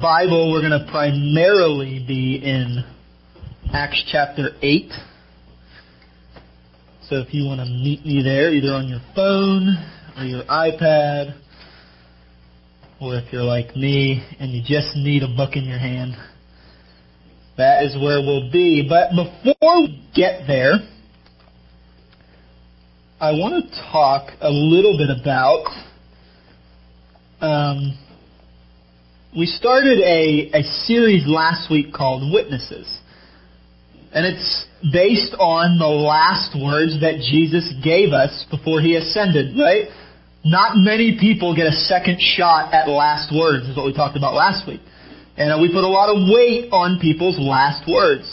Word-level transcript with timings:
Bible, 0.00 0.50
we're 0.50 0.66
going 0.66 0.80
to 0.80 0.90
primarily 0.90 2.02
be 2.08 2.36
in 2.42 2.82
Acts 3.70 4.02
chapter 4.10 4.52
8. 4.62 4.90
So 7.02 7.16
if 7.16 7.34
you 7.34 7.44
want 7.44 7.60
to 7.60 7.66
meet 7.66 8.06
me 8.06 8.22
there, 8.22 8.50
either 8.50 8.72
on 8.72 8.88
your 8.88 9.00
phone 9.14 9.76
or 10.16 10.24
your 10.24 10.44
iPad, 10.44 11.38
or 12.98 13.16
if 13.16 13.30
you're 13.30 13.42
like 13.42 13.76
me 13.76 14.26
and 14.38 14.52
you 14.52 14.62
just 14.64 14.96
need 14.96 15.22
a 15.22 15.28
book 15.28 15.50
in 15.54 15.64
your 15.64 15.78
hand, 15.78 16.14
that 17.58 17.82
is 17.82 17.94
where 17.94 18.22
we'll 18.22 18.50
be. 18.50 18.86
But 18.88 19.10
before 19.10 19.82
we 19.82 20.02
get 20.14 20.46
there, 20.46 20.76
I 23.20 23.32
want 23.32 23.66
to 23.66 23.82
talk 23.92 24.30
a 24.40 24.48
little 24.48 24.96
bit 24.96 25.10
about. 25.10 25.66
Um, 27.42 27.98
we 29.36 29.46
started 29.46 30.00
a, 30.00 30.50
a 30.54 30.62
series 30.86 31.24
last 31.26 31.70
week 31.70 31.92
called 31.92 32.32
Witnesses. 32.32 32.98
And 34.12 34.26
it's 34.26 34.66
based 34.92 35.34
on 35.38 35.78
the 35.78 35.86
last 35.86 36.58
words 36.58 37.00
that 37.00 37.22
Jesus 37.30 37.72
gave 37.84 38.12
us 38.12 38.44
before 38.50 38.80
he 38.80 38.96
ascended, 38.96 39.56
right? 39.56 39.86
Not 40.44 40.76
many 40.76 41.16
people 41.20 41.54
get 41.54 41.66
a 41.66 41.72
second 41.72 42.18
shot 42.20 42.74
at 42.74 42.88
last 42.88 43.32
words, 43.32 43.68
is 43.68 43.76
what 43.76 43.86
we 43.86 43.92
talked 43.92 44.16
about 44.16 44.34
last 44.34 44.66
week. 44.66 44.80
And 45.36 45.62
we 45.62 45.68
put 45.68 45.84
a 45.84 45.88
lot 45.88 46.10
of 46.10 46.28
weight 46.28 46.72
on 46.72 46.98
people's 46.98 47.38
last 47.38 47.88
words. 47.88 48.26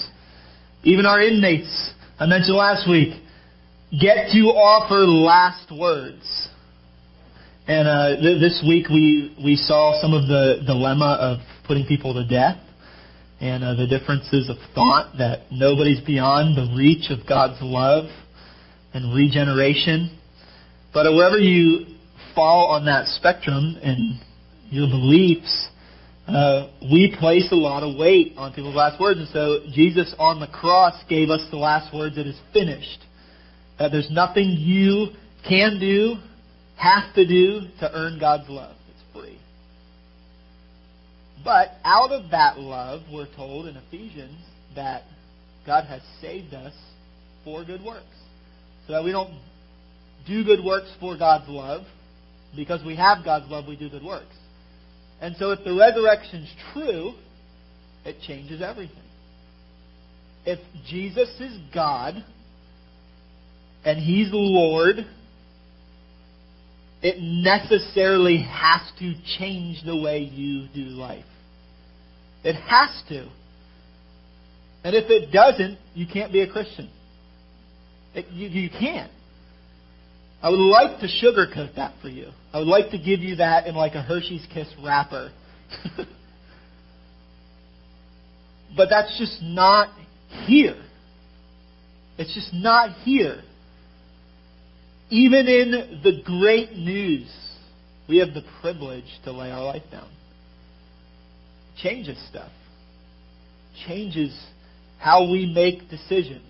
Even 0.83 1.05
our 1.05 1.21
inmates, 1.21 1.91
I 2.19 2.25
mentioned 2.25 2.57
last 2.57 2.89
week, 2.89 3.21
get 3.91 4.31
to 4.33 4.39
offer 4.49 5.05
last 5.05 5.71
words. 5.71 6.25
And 7.67 7.85
uh, 7.85 8.15
th- 8.21 8.39
this 8.39 8.63
week 8.65 8.87
we, 8.87 9.35
we 9.43 9.57
saw 9.57 9.99
some 9.99 10.13
of 10.13 10.29
the 10.29 10.63
dilemma 10.65 11.17
of 11.19 11.39
putting 11.67 11.85
people 11.85 12.13
to 12.13 12.25
death 12.25 12.57
and 13.41 13.61
uh, 13.61 13.75
the 13.75 13.85
differences 13.85 14.49
of 14.49 14.55
thought 14.73 15.17
that 15.17 15.51
nobody's 15.51 15.99
beyond 15.99 16.55
the 16.55 16.73
reach 16.77 17.11
of 17.11 17.27
God's 17.27 17.57
love 17.61 18.05
and 18.93 19.13
regeneration. 19.13 20.17
But 20.93 21.07
uh, 21.07 21.11
wherever 21.13 21.37
you 21.37 21.97
fall 22.33 22.67
on 22.67 22.85
that 22.85 23.07
spectrum 23.07 23.77
and 23.83 24.21
your 24.69 24.87
beliefs, 24.87 25.67
uh, 26.25 26.69
we 26.81 27.13
place 27.19 27.51
a 27.51 27.55
lot 27.55 27.83
of 27.83 27.97
weight 27.97 28.35
on 28.37 28.53
people's 28.53 28.75
last 28.75 28.97
words. 28.97 29.19
And 29.19 29.27
so 29.27 29.59
Jesus 29.73 30.15
on 30.17 30.39
the 30.39 30.47
cross 30.47 30.95
gave 31.09 31.29
us 31.29 31.45
the 31.51 31.57
last 31.57 31.93
words, 31.93 32.17
it 32.17 32.27
is 32.27 32.39
finished. 32.53 33.03
That 33.77 33.91
there's 33.91 34.09
nothing 34.09 34.55
you 34.57 35.07
can 35.47 35.81
do, 35.81 36.15
have 36.77 37.13
to 37.15 37.27
do 37.27 37.61
to 37.79 37.91
earn 37.91 38.19
God's 38.19 38.49
love. 38.49 38.75
It's 38.89 39.13
free. 39.13 39.39
But 41.43 41.69
out 41.83 42.11
of 42.11 42.31
that 42.31 42.59
love, 42.59 43.01
we're 43.11 43.33
told 43.35 43.67
in 43.67 43.75
Ephesians 43.75 44.39
that 44.75 45.03
God 45.65 45.85
has 45.85 46.01
saved 46.21 46.53
us 46.53 46.73
for 47.43 47.63
good 47.63 47.83
works. 47.83 48.05
So 48.85 48.93
that 48.93 49.03
we 49.03 49.11
don't 49.11 49.33
do 50.25 50.43
good 50.43 50.63
works 50.63 50.91
for 50.99 51.17
God's 51.17 51.49
love. 51.49 51.83
Because 52.55 52.83
we 52.85 52.95
have 52.95 53.25
God's 53.25 53.49
love, 53.49 53.65
we 53.67 53.75
do 53.75 53.89
good 53.89 54.03
works. 54.03 54.35
And 55.19 55.35
so 55.37 55.51
if 55.51 55.63
the 55.63 55.73
resurrection's 55.73 56.49
true, 56.73 57.13
it 58.05 58.17
changes 58.25 58.61
everything. 58.61 58.95
If 60.45 60.59
Jesus 60.87 61.29
is 61.41 61.57
God, 61.73 62.23
and 63.83 63.99
He's 63.99 64.29
Lord, 64.31 64.97
it 67.01 67.17
necessarily 67.19 68.39
has 68.39 68.81
to 68.99 69.13
change 69.37 69.83
the 69.85 69.95
way 69.95 70.19
you 70.19 70.67
do 70.73 70.89
life. 70.89 71.25
It 72.43 72.55
has 72.55 72.89
to. 73.09 73.27
And 74.83 74.95
if 74.95 75.09
it 75.09 75.31
doesn't, 75.31 75.77
you 75.93 76.07
can't 76.11 76.31
be 76.31 76.41
a 76.41 76.51
Christian. 76.51 76.89
It, 78.15 78.27
you, 78.29 78.47
you 78.47 78.69
can't. 78.69 79.11
I 80.41 80.49
would 80.49 80.59
like 80.59 80.99
to 81.01 81.07
sugarcoat 81.07 81.75
that 81.75 81.93
for 82.01 82.09
you. 82.09 82.29
I 82.53 82.59
would 82.59 82.67
like 82.67 82.91
to 82.91 82.97
give 82.97 83.19
you 83.19 83.37
that 83.37 83.67
in 83.67 83.75
like 83.75 83.95
a 83.95 84.01
Hershey's 84.01 84.45
Kiss 84.53 84.67
wrapper. 84.83 85.31
but 88.77 88.89
that's 88.89 89.17
just 89.17 89.41
not 89.41 89.89
here. 90.45 90.81
It's 92.17 92.33
just 92.33 92.53
not 92.53 92.97
here. 93.03 93.41
Even 95.09 95.47
in 95.47 96.01
the 96.03 96.21
great 96.23 96.73
news, 96.73 97.29
we 98.09 98.17
have 98.17 98.33
the 98.33 98.43
privilege 98.61 99.05
to 99.23 99.31
lay 99.31 99.51
our 99.51 99.63
life 99.63 99.83
down. 99.91 100.09
Changes 101.77 102.17
stuff. 102.29 102.51
Changes 103.87 104.37
how 104.99 105.29
we 105.31 105.45
make 105.45 105.89
decisions. 105.89 106.43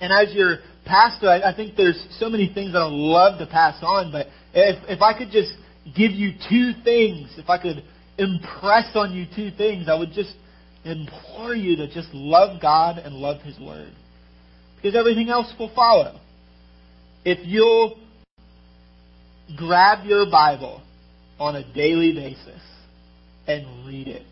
And 0.00 0.12
as 0.12 0.34
your 0.34 0.58
pastor, 0.84 1.28
I, 1.28 1.50
I 1.50 1.54
think 1.54 1.76
there's 1.76 2.02
so 2.18 2.28
many 2.28 2.52
things 2.52 2.72
that 2.72 2.78
I'd 2.80 2.92
love 2.92 3.38
to 3.40 3.46
pass 3.46 3.82
on, 3.82 4.12
but 4.12 4.28
if, 4.54 4.82
if 4.88 5.02
I 5.02 5.16
could 5.16 5.30
just 5.30 5.52
give 5.96 6.12
you 6.12 6.32
two 6.48 6.72
things, 6.82 7.30
if 7.36 7.50
I 7.50 7.60
could 7.60 7.82
impress 8.16 8.94
on 8.94 9.12
you 9.12 9.26
two 9.34 9.50
things, 9.56 9.88
I 9.88 9.98
would 9.98 10.12
just 10.12 10.34
implore 10.84 11.54
you 11.54 11.76
to 11.76 11.92
just 11.92 12.08
love 12.12 12.60
God 12.60 12.98
and 12.98 13.14
love 13.14 13.42
His 13.42 13.58
Word. 13.58 13.92
Because 14.76 14.94
everything 14.94 15.30
else 15.30 15.52
will 15.58 15.72
follow 15.74 16.20
if 17.24 17.38
you'll 17.46 17.98
grab 19.56 20.04
your 20.06 20.30
Bible 20.30 20.82
on 21.38 21.56
a 21.56 21.74
daily 21.74 22.14
basis 22.14 22.60
and 23.46 23.86
read 23.86 24.08
it, 24.08 24.26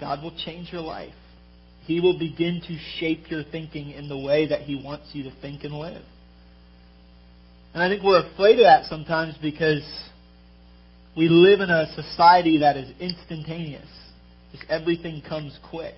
God 0.00 0.22
will 0.22 0.36
change 0.36 0.72
your 0.72 0.82
life. 0.82 1.14
He 1.84 2.00
will 2.00 2.18
begin 2.18 2.60
to 2.66 2.78
shape 2.98 3.30
your 3.30 3.42
thinking 3.42 3.90
in 3.90 4.08
the 4.08 4.18
way 4.18 4.48
that 4.48 4.62
He 4.62 4.80
wants 4.82 5.10
you 5.12 5.24
to 5.24 5.32
think 5.40 5.64
and 5.64 5.74
live. 5.74 6.02
And 7.74 7.82
I 7.82 7.88
think 7.88 8.02
we're 8.02 8.24
afraid 8.32 8.58
of 8.58 8.64
that 8.64 8.84
sometimes 8.84 9.34
because 9.40 9.82
we 11.16 11.28
live 11.28 11.60
in 11.60 11.70
a 11.70 11.86
society 11.94 12.58
that 12.58 12.76
is 12.76 12.90
instantaneous. 13.00 13.88
Just 14.52 14.64
everything 14.68 15.22
comes 15.26 15.58
quick. 15.70 15.94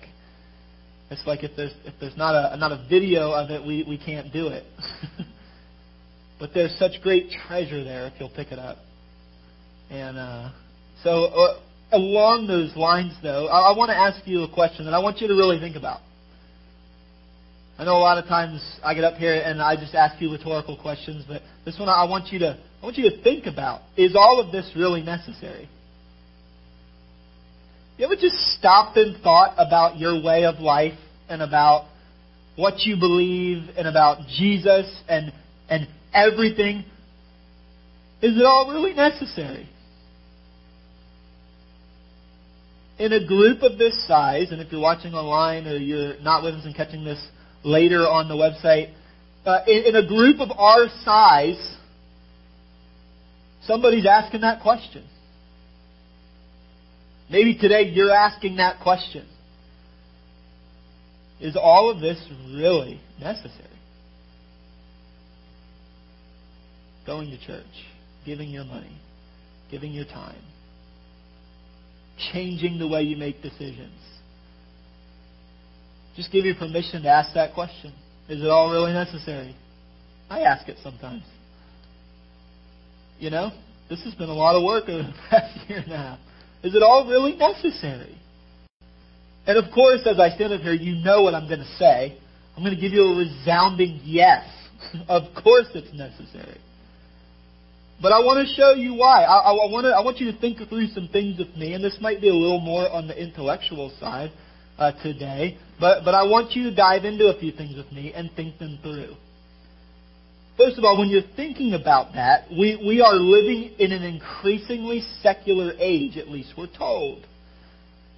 It's 1.11 1.25
like 1.27 1.43
if 1.43 1.51
there's 1.55 1.73
if 1.83 1.93
there's 1.99 2.17
not 2.17 2.33
a 2.33 2.57
not 2.57 2.71
a 2.71 2.87
video 2.89 3.31
of 3.31 3.51
it, 3.51 3.65
we, 3.65 3.85
we 3.87 3.97
can't 3.97 4.33
do 4.33 4.47
it. 4.47 4.63
But 6.39 6.51
there's 6.53 6.75
such 6.77 7.01
great 7.01 7.29
treasure 7.47 7.83
there 7.83 8.07
if 8.07 8.13
you'll 8.19 8.29
pick 8.29 8.51
it 8.51 8.59
up. 8.59 8.77
And 9.89 10.17
uh, 10.17 10.49
so, 11.03 11.25
uh, 11.25 11.59
along 11.91 12.47
those 12.47 12.75
lines, 12.75 13.13
though, 13.21 13.47
I, 13.47 13.71
I 13.71 13.77
want 13.77 13.89
to 13.89 13.95
ask 13.95 14.27
you 14.27 14.43
a 14.43 14.53
question 14.53 14.85
that 14.85 14.93
I 14.93 14.99
want 14.99 15.21
you 15.21 15.27
to 15.27 15.33
really 15.33 15.59
think 15.59 15.75
about. 15.75 16.01
I 17.77 17.83
know 17.83 17.97
a 17.97 17.99
lot 17.99 18.17
of 18.17 18.25
times 18.25 18.61
I 18.83 18.93
get 18.93 19.03
up 19.03 19.15
here 19.15 19.33
and 19.33 19.61
I 19.61 19.75
just 19.75 19.95
ask 19.95 20.21
you 20.21 20.31
rhetorical 20.31 20.77
questions, 20.77 21.25
but 21.27 21.41
this 21.65 21.77
one 21.77 21.89
I 21.89 22.05
want 22.05 22.31
you 22.31 22.39
to 22.39 22.57
I 22.81 22.85
want 22.85 22.97
you 22.97 23.09
to 23.09 23.21
think 23.21 23.47
about: 23.47 23.81
Is 23.97 24.15
all 24.15 24.39
of 24.39 24.51
this 24.51 24.71
really 24.75 25.01
necessary? 25.01 25.67
You 27.97 28.05
ever 28.05 28.15
just 28.15 28.35
stopped 28.57 28.97
and 28.97 29.21
thought 29.21 29.55
about 29.57 29.97
your 29.97 30.21
way 30.21 30.45
of 30.45 30.59
life 30.59 30.97
and 31.27 31.41
about 31.41 31.85
what 32.55 32.79
you 32.81 32.97
believe 32.97 33.69
and 33.77 33.87
about 33.87 34.27
Jesus 34.27 35.01
and 35.09 35.33
and 35.69 35.87
everything. 36.15 36.85
Is 38.21 38.37
it 38.37 38.45
all 38.45 38.71
really 38.71 38.93
necessary? 38.93 39.69
In 42.97 43.11
a 43.11 43.25
group 43.25 43.61
of 43.61 43.77
this 43.77 44.07
size, 44.07 44.51
and 44.51 44.61
if 44.61 44.71
you're 44.71 44.81
watching 44.81 45.13
online 45.13 45.67
or 45.67 45.75
you're 45.75 46.19
not 46.21 46.43
with 46.43 46.55
us 46.55 46.65
and 46.65 46.73
catching 46.73 47.03
this 47.03 47.23
later 47.63 48.07
on 48.07 48.29
the 48.29 48.35
website, 48.35 48.93
uh, 49.45 49.59
in, 49.67 49.83
in 49.87 49.95
a 49.95 50.07
group 50.07 50.39
of 50.39 50.49
our 50.57 50.87
size, 51.03 51.77
somebody's 53.65 54.05
asking 54.07 54.41
that 54.41 54.61
question. 54.61 55.03
Maybe 57.29 57.57
today 57.57 57.91
you're 57.93 58.13
asking 58.13 58.57
that 58.57 58.81
question. 58.81 59.27
Is 61.41 61.57
all 61.57 61.91
of 61.91 61.99
this 61.99 62.17
really 62.53 63.01
necessary? 63.19 63.74
Going 67.05 67.29
to 67.29 67.45
church, 67.45 67.65
giving 68.25 68.49
your 68.49 68.65
money, 68.65 68.97
giving 69.69 69.91
your 69.91 70.05
time, 70.05 70.41
changing 72.31 72.79
the 72.79 72.87
way 72.87 73.03
you 73.03 73.17
make 73.17 73.41
decisions. 73.41 73.99
Just 76.15 76.31
give 76.31 76.45
you 76.45 76.55
permission 76.55 77.03
to 77.03 77.09
ask 77.09 77.33
that 77.33 77.53
question. 77.53 77.93
Is 78.29 78.41
it 78.41 78.47
all 78.47 78.71
really 78.71 78.93
necessary? 78.93 79.55
I 80.29 80.41
ask 80.41 80.67
it 80.67 80.77
sometimes. 80.81 81.23
You 83.19 83.29
know, 83.29 83.51
this 83.89 84.03
has 84.03 84.15
been 84.15 84.29
a 84.29 84.33
lot 84.33 84.55
of 84.55 84.63
work 84.63 84.89
over 84.89 85.03
the 85.03 85.13
past 85.29 85.69
year 85.69 85.79
and 85.79 85.91
a 85.91 85.97
half. 85.97 86.19
Is 86.63 86.73
it 86.73 86.81
all 86.81 87.07
really 87.07 87.35
necessary? 87.35 88.17
And 89.45 89.57
of 89.57 89.71
course, 89.73 90.01
as 90.05 90.19
I 90.19 90.29
stand 90.29 90.53
up 90.53 90.61
here, 90.61 90.73
you 90.73 91.03
know 91.03 91.21
what 91.21 91.35
I'm 91.35 91.47
going 91.47 91.59
to 91.59 91.75
say. 91.77 92.17
I'm 92.55 92.63
going 92.63 92.73
to 92.73 92.81
give 92.81 92.93
you 92.93 93.03
a 93.03 93.17
resounding 93.17 93.99
yes. 94.03 94.47
of 95.07 95.23
course 95.43 95.67
it's 95.75 95.93
necessary. 95.93 96.59
But 98.01 98.11
I 98.11 98.19
want 98.19 98.45
to 98.45 98.53
show 98.53 98.73
you 98.73 98.93
why. 98.95 99.23
I, 99.23 99.39
I, 99.39 99.51
want 99.71 99.85
to, 99.85 99.91
I 99.91 100.01
want 100.01 100.19
you 100.19 100.31
to 100.31 100.37
think 100.39 100.57
through 100.69 100.87
some 100.87 101.07
things 101.07 101.39
with 101.39 101.55
me, 101.55 101.73
and 101.73 101.83
this 101.83 101.97
might 102.01 102.21
be 102.21 102.29
a 102.29 102.33
little 102.33 102.59
more 102.59 102.89
on 102.89 103.07
the 103.07 103.21
intellectual 103.21 103.91
side 103.99 104.31
uh, 104.77 104.91
today, 105.01 105.57
but, 105.79 106.03
but 106.03 106.13
I 106.13 106.23
want 106.23 106.51
you 106.51 106.63
to 106.69 106.75
dive 106.75 107.05
into 107.05 107.27
a 107.27 107.39
few 107.39 107.51
things 107.51 107.77
with 107.77 107.91
me 107.91 108.11
and 108.13 108.29
think 108.35 108.59
them 108.59 108.79
through. 108.81 109.15
First 110.57 110.77
of 110.77 110.85
all, 110.85 110.97
when 110.97 111.09
you're 111.09 111.21
thinking 111.35 111.73
about 111.73 112.13
that, 112.13 112.47
we, 112.49 112.81
we 112.85 113.01
are 113.01 113.15
living 113.15 113.75
in 113.77 113.91
an 113.91 114.03
increasingly 114.03 115.01
secular 115.21 115.73
age, 115.77 116.17
at 116.17 116.29
least 116.29 116.53
we're 116.57 116.67
told. 116.67 117.25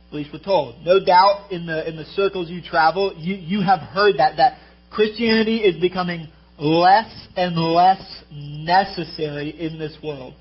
At 0.09 0.13
least 0.13 0.29
we're 0.31 0.43
told. 0.43 0.75
No 0.85 1.03
doubt 1.03 1.51
in 1.51 1.65
the, 1.65 1.87
in 1.87 1.97
the 1.97 2.05
circles 2.05 2.49
you 2.49 2.61
travel, 2.61 3.13
you, 3.17 3.35
you 3.35 3.61
have 3.61 3.79
heard 3.79 4.17
that, 4.17 4.37
that 4.37 4.59
Christianity 4.91 5.57
is 5.57 5.81
becoming 5.81 6.27
less 6.59 7.27
and 7.35 7.55
less 7.55 8.23
necessary 8.31 9.49
in 9.49 9.77
this 9.77 9.97
world. 10.03 10.33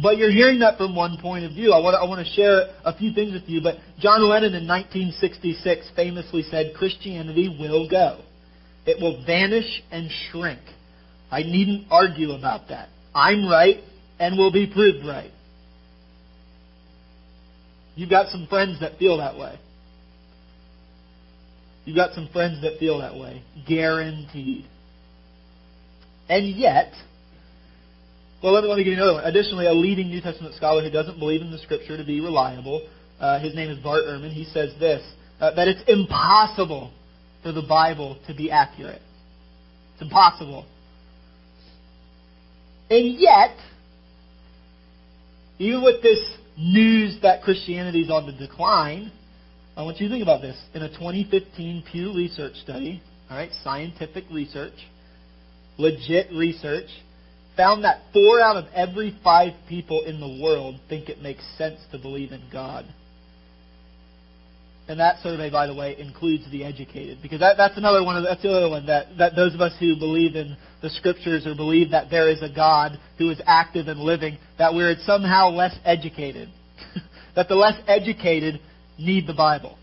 But 0.00 0.18
you're 0.18 0.30
hearing 0.30 0.60
that 0.60 0.76
from 0.76 0.94
one 0.94 1.18
point 1.20 1.44
of 1.44 1.52
view. 1.52 1.72
I 1.72 1.80
want, 1.80 1.94
to, 1.94 1.98
I 1.98 2.08
want 2.08 2.24
to 2.24 2.32
share 2.32 2.72
a 2.84 2.96
few 2.96 3.12
things 3.12 3.32
with 3.32 3.48
you. 3.48 3.60
But 3.60 3.76
John 3.98 4.22
Lennon 4.22 4.54
in 4.54 4.68
1966 4.68 5.90
famously 5.96 6.42
said, 6.44 6.74
Christianity 6.76 7.48
will 7.48 7.88
go. 7.88 8.20
It 8.86 9.00
will 9.00 9.24
vanish 9.26 9.82
and 9.90 10.08
shrink. 10.10 10.60
I 11.30 11.42
needn't 11.42 11.88
argue 11.90 12.32
about 12.32 12.68
that. 12.68 12.88
I'm 13.14 13.48
right 13.48 13.78
and 14.20 14.38
will 14.38 14.52
be 14.52 14.70
proved 14.72 15.04
right. 15.04 15.32
You've 17.96 18.10
got 18.10 18.28
some 18.28 18.46
friends 18.46 18.80
that 18.80 18.98
feel 18.98 19.18
that 19.18 19.36
way. 19.36 19.58
You've 21.84 21.96
got 21.96 22.14
some 22.14 22.28
friends 22.32 22.62
that 22.62 22.78
feel 22.78 22.98
that 22.98 23.16
way. 23.16 23.42
Guaranteed. 23.66 24.66
And 26.28 26.48
yet, 26.48 26.92
well, 28.42 28.52
let 28.52 28.62
me, 28.62 28.68
let 28.68 28.78
me 28.78 28.84
give 28.84 28.92
you 28.92 28.96
another 28.96 29.14
one. 29.14 29.24
Additionally, 29.24 29.66
a 29.66 29.72
leading 29.72 30.08
New 30.08 30.20
Testament 30.20 30.54
scholar 30.54 30.82
who 30.82 30.90
doesn't 30.90 31.18
believe 31.18 31.40
in 31.40 31.50
the 31.50 31.58
Scripture 31.58 31.96
to 31.96 32.04
be 32.04 32.20
reliable, 32.20 32.88
uh, 33.18 33.38
his 33.40 33.54
name 33.54 33.70
is 33.70 33.78
Bart 33.78 34.04
Ehrman, 34.04 34.32
he 34.32 34.44
says 34.44 34.72
this, 34.78 35.02
uh, 35.40 35.54
that 35.54 35.68
it's 35.68 35.82
impossible 35.88 36.92
for 37.42 37.52
the 37.52 37.62
Bible 37.62 38.18
to 38.26 38.34
be 38.34 38.50
accurate. 38.50 39.02
It's 39.94 40.02
impossible. 40.02 40.66
And 42.88 43.18
yet, 43.18 43.56
even 45.58 45.82
with 45.82 46.02
this 46.02 46.18
news 46.56 47.18
that 47.22 47.42
Christianity 47.42 48.02
is 48.02 48.10
on 48.10 48.26
the 48.26 48.32
decline, 48.32 49.12
I 49.76 49.82
want 49.82 50.00
you 50.00 50.08
to 50.08 50.12
think 50.12 50.22
about 50.22 50.42
this. 50.42 50.60
In 50.74 50.82
a 50.82 50.88
2015 50.88 51.84
Pew 51.90 52.14
Research 52.14 52.54
study, 52.56 53.02
all 53.30 53.36
right, 53.36 53.50
scientific 53.62 54.24
research, 54.30 54.74
legit 55.78 56.32
research, 56.32 56.88
found 57.56 57.84
that 57.84 58.00
four 58.12 58.40
out 58.40 58.56
of 58.56 58.64
every 58.74 59.16
five 59.22 59.52
people 59.68 60.04
in 60.04 60.20
the 60.20 60.42
world 60.42 60.76
think 60.88 61.08
it 61.08 61.22
makes 61.22 61.42
sense 61.56 61.78
to 61.92 61.98
believe 61.98 62.32
in 62.32 62.42
God. 62.52 62.84
And 64.88 64.98
that 64.98 65.22
survey, 65.22 65.50
by 65.50 65.68
the 65.68 65.74
way, 65.74 65.96
includes 65.96 66.50
the 66.50 66.64
educated, 66.64 67.18
because 67.22 67.38
that, 67.38 67.56
that's 67.56 67.76
another 67.76 68.02
one. 68.02 68.16
Of, 68.16 68.24
that's 68.24 68.42
the 68.42 68.50
other 68.50 68.68
one 68.68 68.86
that, 68.86 69.06
that 69.18 69.36
those 69.36 69.54
of 69.54 69.60
us 69.60 69.72
who 69.78 69.94
believe 69.96 70.34
in 70.34 70.56
the 70.82 70.90
scriptures 70.90 71.46
or 71.46 71.54
believe 71.54 71.92
that 71.92 72.10
there 72.10 72.28
is 72.28 72.42
a 72.42 72.52
God 72.52 72.98
who 73.16 73.30
is 73.30 73.40
active 73.46 73.86
and 73.86 74.00
living, 74.00 74.36
that 74.58 74.74
we're 74.74 74.96
somehow 75.04 75.50
less 75.50 75.78
educated. 75.84 76.48
that 77.36 77.46
the 77.46 77.54
less 77.54 77.80
educated 77.86 78.60
need 79.00 79.26
the 79.26 79.34
Bible. 79.34 79.76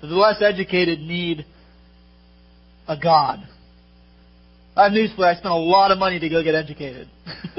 The 0.00 0.08
less 0.08 0.40
educated 0.42 1.00
need 1.00 1.44
a 2.88 2.96
God. 2.96 3.40
I 4.76 4.84
have 4.84 4.92
news 4.92 5.12
for. 5.16 5.24
I 5.24 5.34
spent 5.34 5.52
a 5.52 5.56
lot 5.56 5.90
of 5.90 5.98
money 5.98 6.18
to 6.18 6.28
go 6.28 6.42
get 6.44 6.54
educated. 6.54 7.08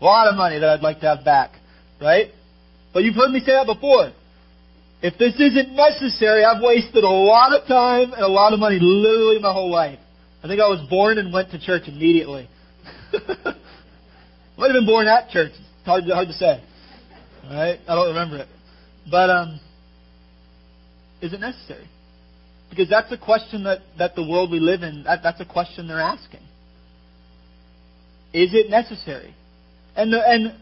a 0.00 0.04
lot 0.04 0.28
of 0.28 0.36
money 0.36 0.58
that 0.58 0.68
I'd 0.68 0.80
like 0.80 1.00
to 1.00 1.06
have 1.06 1.24
back. 1.24 1.52
Right? 2.00 2.28
But 2.94 3.04
you've 3.04 3.14
heard 3.14 3.30
me 3.30 3.40
say 3.40 3.52
that 3.52 3.66
before. 3.66 4.12
If 5.00 5.18
this 5.18 5.34
isn't 5.38 5.76
necessary, 5.76 6.44
I've 6.44 6.62
wasted 6.62 7.04
a 7.04 7.08
lot 7.08 7.52
of 7.52 7.68
time 7.68 8.12
and 8.12 8.22
a 8.22 8.28
lot 8.28 8.52
of 8.52 8.58
money 8.58 8.78
literally 8.80 9.38
my 9.38 9.52
whole 9.52 9.70
life. 9.70 9.98
I 10.42 10.48
think 10.48 10.60
I 10.60 10.68
was 10.68 10.84
born 10.88 11.18
and 11.18 11.32
went 11.32 11.50
to 11.50 11.60
church 11.60 11.82
immediately. 11.86 12.48
Might 13.12 14.66
have 14.66 14.74
been 14.74 14.86
born 14.86 15.06
at 15.06 15.30
church. 15.30 15.52
It's 15.52 15.86
hard 15.86 16.04
hard 16.04 16.28
to 16.28 16.34
say. 16.34 16.62
Right? 17.44 17.78
I 17.86 17.94
don't 17.94 18.08
remember 18.08 18.38
it. 18.38 18.48
But 19.08 19.30
um, 19.30 19.60
is 21.20 21.32
it 21.32 21.40
necessary? 21.40 21.88
Because 22.70 22.88
that's 22.88 23.10
a 23.12 23.18
question 23.18 23.64
that, 23.64 23.80
that 23.98 24.14
the 24.14 24.26
world 24.26 24.50
we 24.50 24.60
live 24.60 24.82
in, 24.82 25.04
that, 25.04 25.20
that's 25.22 25.40
a 25.40 25.44
question 25.44 25.88
they're 25.88 26.00
asking. 26.00 26.40
Is 28.32 28.52
it 28.52 28.68
necessary? 28.68 29.34
And 29.96 30.12
the, 30.12 30.20
and 30.20 30.54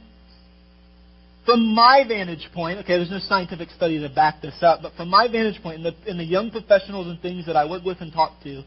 from 1.44 1.74
my 1.74 2.04
vantage 2.06 2.48
point, 2.54 2.78
okay, 2.80 2.96
there's 2.96 3.10
no 3.10 3.18
scientific 3.18 3.70
study 3.70 4.00
to 4.00 4.08
back 4.08 4.40
this 4.40 4.62
up, 4.62 4.82
but 4.82 4.92
from 4.94 5.08
my 5.08 5.28
vantage 5.28 5.62
point, 5.62 5.78
in 5.78 5.82
the, 5.82 5.94
in 6.10 6.16
the 6.16 6.24
young 6.24 6.50
professionals 6.50 7.06
and 7.06 7.20
things 7.20 7.46
that 7.46 7.56
I 7.56 7.68
work 7.68 7.84
with 7.84 8.00
and 8.00 8.12
talk 8.12 8.32
to, 8.44 8.62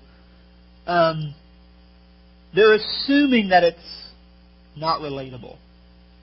um, 0.86 1.34
they're 2.54 2.74
assuming 2.74 3.50
that 3.50 3.64
it's 3.64 4.10
not 4.76 5.02
relatable. 5.02 5.58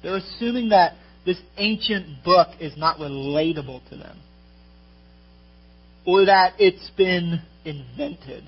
They're 0.02 0.16
assuming 0.16 0.70
that 0.70 0.94
this 1.24 1.38
ancient 1.56 2.24
book 2.24 2.48
is 2.60 2.76
not 2.76 2.98
relatable 2.98 3.88
to 3.90 3.96
them. 3.96 4.16
Or 6.06 6.24
that 6.26 6.54
it's 6.58 6.90
been 6.96 7.42
invented. 7.64 8.44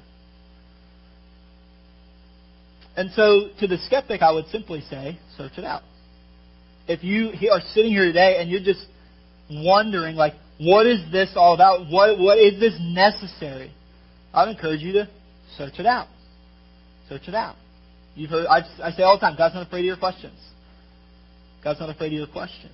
And 2.96 3.10
so, 3.12 3.50
to 3.60 3.66
the 3.66 3.78
skeptic, 3.86 4.22
I 4.22 4.32
would 4.32 4.46
simply 4.46 4.80
say, 4.88 5.18
search 5.36 5.52
it 5.58 5.64
out 5.64 5.82
if 6.88 7.04
you 7.04 7.50
are 7.52 7.60
sitting 7.74 7.92
here 7.92 8.06
today 8.06 8.38
and 8.40 8.50
you're 8.50 8.64
just 8.64 8.84
wondering, 9.50 10.16
like, 10.16 10.32
what 10.58 10.86
is 10.86 11.00
this 11.12 11.30
all 11.36 11.54
about? 11.54 11.86
What, 11.90 12.18
what 12.18 12.38
is 12.38 12.58
this 12.58 12.74
necessary? 12.80 13.72
I'd 14.32 14.48
encourage 14.48 14.80
you 14.80 14.92
to 14.94 15.08
search 15.56 15.78
it 15.78 15.86
out. 15.86 16.08
Search 17.08 17.28
it 17.28 17.34
out. 17.34 17.56
You've 18.14 18.30
heard, 18.30 18.46
I, 18.46 18.60
I 18.82 18.90
say 18.92 19.02
all 19.02 19.16
the 19.16 19.20
time, 19.20 19.36
God's 19.36 19.54
not 19.54 19.66
afraid 19.66 19.80
of 19.80 19.86
your 19.86 19.96
questions. 19.96 20.38
God's 21.62 21.78
not 21.78 21.90
afraid 21.90 22.08
of 22.08 22.18
your 22.18 22.26
questions. 22.26 22.72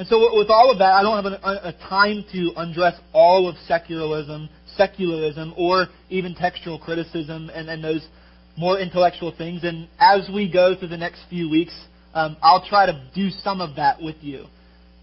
And 0.00 0.08
so 0.08 0.34
with 0.34 0.48
all 0.48 0.70
of 0.70 0.78
that, 0.78 0.94
I 0.94 1.02
don't 1.02 1.22
have 1.22 1.30
a, 1.30 1.68
a 1.68 1.72
time 1.86 2.24
to 2.32 2.52
undress 2.56 2.98
all 3.12 3.46
of 3.46 3.56
secularism, 3.68 4.48
secularism, 4.74 5.52
or 5.58 5.88
even 6.08 6.34
textual 6.34 6.78
criticism 6.78 7.50
and, 7.52 7.68
and 7.68 7.84
those 7.84 8.08
more 8.56 8.78
intellectual 8.80 9.30
things. 9.36 9.62
And 9.62 9.88
as 9.98 10.26
we 10.32 10.50
go 10.50 10.74
through 10.74 10.88
the 10.88 10.96
next 10.96 11.24
few 11.28 11.50
weeks, 11.50 11.78
um, 12.14 12.38
I'll 12.42 12.66
try 12.66 12.86
to 12.86 13.10
do 13.14 13.28
some 13.28 13.60
of 13.60 13.76
that 13.76 14.00
with 14.00 14.16
you, 14.22 14.46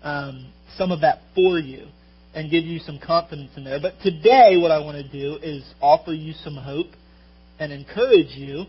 um, 0.02 0.52
some 0.78 0.92
of 0.92 1.02
that 1.02 1.20
for 1.36 1.60
you, 1.60 1.86
and 2.34 2.50
give 2.50 2.64
you 2.64 2.80
some 2.80 2.98
confidence 2.98 3.52
in 3.56 3.66
there. 3.66 3.80
But 3.80 4.00
today, 4.02 4.58
what 4.58 4.72
I 4.72 4.80
want 4.80 4.98
to 4.98 5.08
do 5.08 5.38
is 5.44 5.64
offer 5.80 6.12
you 6.12 6.34
some 6.34 6.56
hope 6.56 6.88
and 7.60 7.72
encourage 7.72 8.36
you 8.36 8.66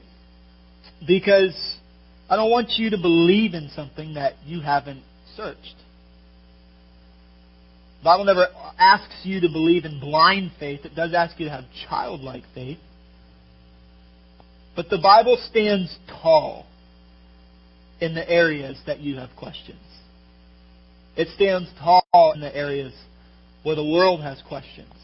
because 1.06 1.78
I 2.28 2.36
don't 2.36 2.50
want 2.50 2.72
you 2.76 2.90
to 2.90 2.98
believe 2.98 3.54
in 3.54 3.70
something 3.74 4.12
that 4.12 4.34
you 4.44 4.60
haven't 4.60 5.04
searched. 5.34 5.76
The 8.00 8.04
Bible 8.04 8.24
never 8.24 8.46
asks 8.78 9.20
you 9.24 9.40
to 9.40 9.48
believe 9.48 9.84
in 9.84 9.98
blind 9.98 10.52
faith. 10.58 10.84
It 10.84 10.94
does 10.94 11.14
ask 11.14 11.38
you 11.40 11.46
to 11.46 11.52
have 11.52 11.64
childlike 11.88 12.44
faith. 12.54 12.78
But 14.76 14.88
the 14.88 14.98
Bible 14.98 15.36
stands 15.50 15.96
tall 16.22 16.66
in 18.00 18.14
the 18.14 18.28
areas 18.30 18.80
that 18.86 19.00
you 19.00 19.16
have 19.16 19.30
questions. 19.36 19.80
It 21.16 21.28
stands 21.34 21.68
tall 21.80 22.32
in 22.32 22.40
the 22.40 22.54
areas 22.54 22.94
where 23.64 23.74
the 23.74 23.84
world 23.84 24.20
has 24.22 24.40
questions. 24.46 24.94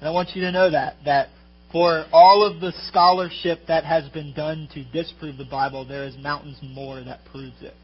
And 0.00 0.08
I 0.08 0.10
want 0.10 0.30
you 0.34 0.42
to 0.42 0.50
know 0.50 0.70
that, 0.72 0.96
that 1.04 1.28
for 1.70 2.06
all 2.12 2.44
of 2.44 2.60
the 2.60 2.72
scholarship 2.88 3.60
that 3.68 3.84
has 3.84 4.08
been 4.08 4.32
done 4.32 4.68
to 4.74 4.84
disprove 4.90 5.36
the 5.36 5.44
Bible, 5.44 5.86
there 5.86 6.04
is 6.04 6.16
mountains 6.16 6.58
more 6.62 7.02
that 7.04 7.20
proves 7.30 7.62
it. 7.62 7.74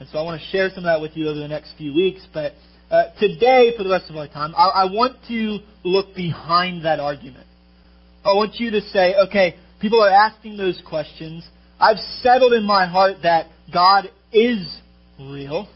And 0.00 0.08
so 0.08 0.18
I 0.18 0.22
want 0.22 0.40
to 0.40 0.46
share 0.48 0.68
some 0.70 0.78
of 0.78 0.84
that 0.84 1.00
with 1.00 1.16
you 1.16 1.28
over 1.28 1.38
the 1.38 1.46
next 1.46 1.74
few 1.78 1.94
weeks. 1.94 2.26
But 2.34 2.54
uh, 2.94 3.10
today, 3.18 3.72
for 3.76 3.82
the 3.82 3.90
rest 3.90 4.08
of 4.08 4.14
our 4.14 4.28
time, 4.28 4.54
I, 4.56 4.68
I 4.68 4.84
want 4.84 5.16
to 5.26 5.58
look 5.82 6.14
behind 6.14 6.84
that 6.84 7.00
argument. 7.00 7.46
I 8.24 8.34
want 8.34 8.54
you 8.60 8.70
to 8.70 8.80
say, 8.80 9.16
okay, 9.26 9.56
people 9.80 10.00
are 10.00 10.10
asking 10.10 10.56
those 10.56 10.80
questions. 10.88 11.44
I've 11.80 11.98
settled 12.22 12.52
in 12.52 12.62
my 12.62 12.86
heart 12.86 13.16
that 13.24 13.46
God 13.72 14.10
is 14.32 14.78
real, 15.18 15.68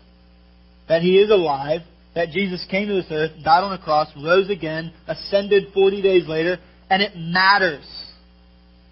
that 0.89 1.03
He 1.03 1.19
is 1.19 1.31
alive, 1.31 1.81
that 2.15 2.31
Jesus 2.31 2.65
came 2.71 2.87
to 2.87 2.95
this 2.95 3.11
earth, 3.11 3.33
died 3.45 3.65
on 3.65 3.73
a 3.73 3.83
cross, 3.83 4.09
rose 4.17 4.49
again, 4.49 4.93
ascended 5.09 5.73
40 5.75 6.01
days 6.01 6.29
later, 6.29 6.59
and 6.89 7.03
it 7.03 7.17
matters. 7.17 7.85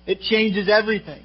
It 0.04 0.20
changes 0.20 0.68
everything. 0.68 1.22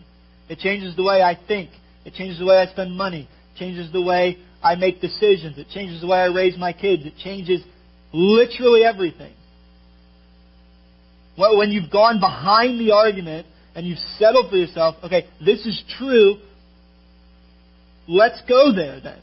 It 0.50 0.60
changes 0.60 0.96
the 0.96 1.04
way 1.04 1.24
I 1.24 1.36
think. 1.48 1.72
It 2.06 2.14
changes 2.14 2.38
the 2.38 2.46
way 2.46 2.58
I 2.58 2.68
spend 2.68 2.96
money. 2.96 3.28
It 3.56 3.58
changes 3.58 3.92
the 3.92 4.04
way 4.04 4.38
I 4.64 4.76
make 4.76 5.02
decisions. 5.02 5.58
It 5.58 5.68
changes 5.70 6.02
the 6.02 6.08
way 6.08 6.20
I 6.20 6.28
raise 6.28 6.58
my 6.58 6.74
kids. 6.74 7.06
It 7.06 7.14
changes 7.18 7.62
literally 8.14 8.84
everything. 8.84 9.34
When 11.36 11.72
you've 11.72 11.90
gone 11.90 12.20
behind 12.20 12.80
the 12.80 12.92
argument 12.92 13.48
and 13.74 13.88
you've 13.88 14.00
settled 14.20 14.50
for 14.50 14.58
yourself, 14.58 14.96
okay, 15.04 15.28
this 15.44 15.66
is 15.66 15.82
true, 15.98 16.38
let's 18.08 18.42
go 18.48 18.72
there 18.72 19.00
then. 19.02 19.20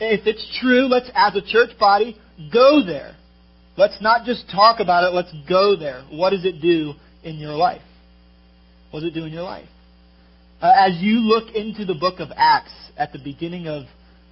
If 0.00 0.26
it's 0.26 0.58
true, 0.60 0.86
let's, 0.86 1.10
as 1.14 1.34
a 1.34 1.42
church 1.42 1.78
body, 1.78 2.16
go 2.52 2.84
there. 2.84 3.16
Let's 3.76 4.00
not 4.00 4.24
just 4.24 4.50
talk 4.50 4.80
about 4.80 5.04
it, 5.04 5.14
let's 5.14 5.32
go 5.48 5.76
there. 5.76 6.04
What 6.10 6.30
does 6.30 6.44
it 6.44 6.62
do 6.62 6.94
in 7.22 7.36
your 7.36 7.54
life? 7.54 7.82
What 8.90 9.00
does 9.00 9.10
it 9.10 9.14
do 9.14 9.24
in 9.24 9.32
your 9.32 9.42
life? 9.42 9.68
Uh, 10.62 10.72
as 10.76 10.96
you 11.00 11.18
look 11.18 11.54
into 11.54 11.84
the 11.84 11.94
book 11.94 12.20
of 12.20 12.30
Acts 12.36 12.72
at 12.96 13.12
the 13.12 13.18
beginning 13.18 13.68
of 13.68 13.84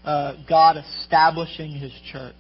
uh, 0.07 0.35
God 0.49 0.77
establishing 0.77 1.73
His 1.73 1.93
church, 2.11 2.35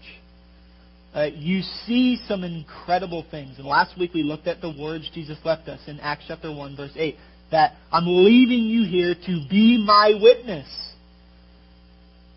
uh, 1.14 1.28
you 1.34 1.62
see 1.86 2.18
some 2.26 2.44
incredible 2.44 3.24
things. 3.30 3.58
And 3.58 3.66
last 3.66 3.98
week 3.98 4.14
we 4.14 4.22
looked 4.22 4.46
at 4.46 4.60
the 4.60 4.74
words 4.78 5.10
Jesus 5.12 5.38
left 5.44 5.68
us 5.68 5.80
in 5.86 5.98
Acts 6.00 6.24
chapter 6.28 6.54
1, 6.54 6.76
verse 6.76 6.92
8, 6.94 7.16
that 7.50 7.74
I'm 7.90 8.04
leaving 8.06 8.64
you 8.64 8.84
here 8.84 9.14
to 9.14 9.46
be 9.50 9.82
my 9.84 10.12
witness. 10.20 10.68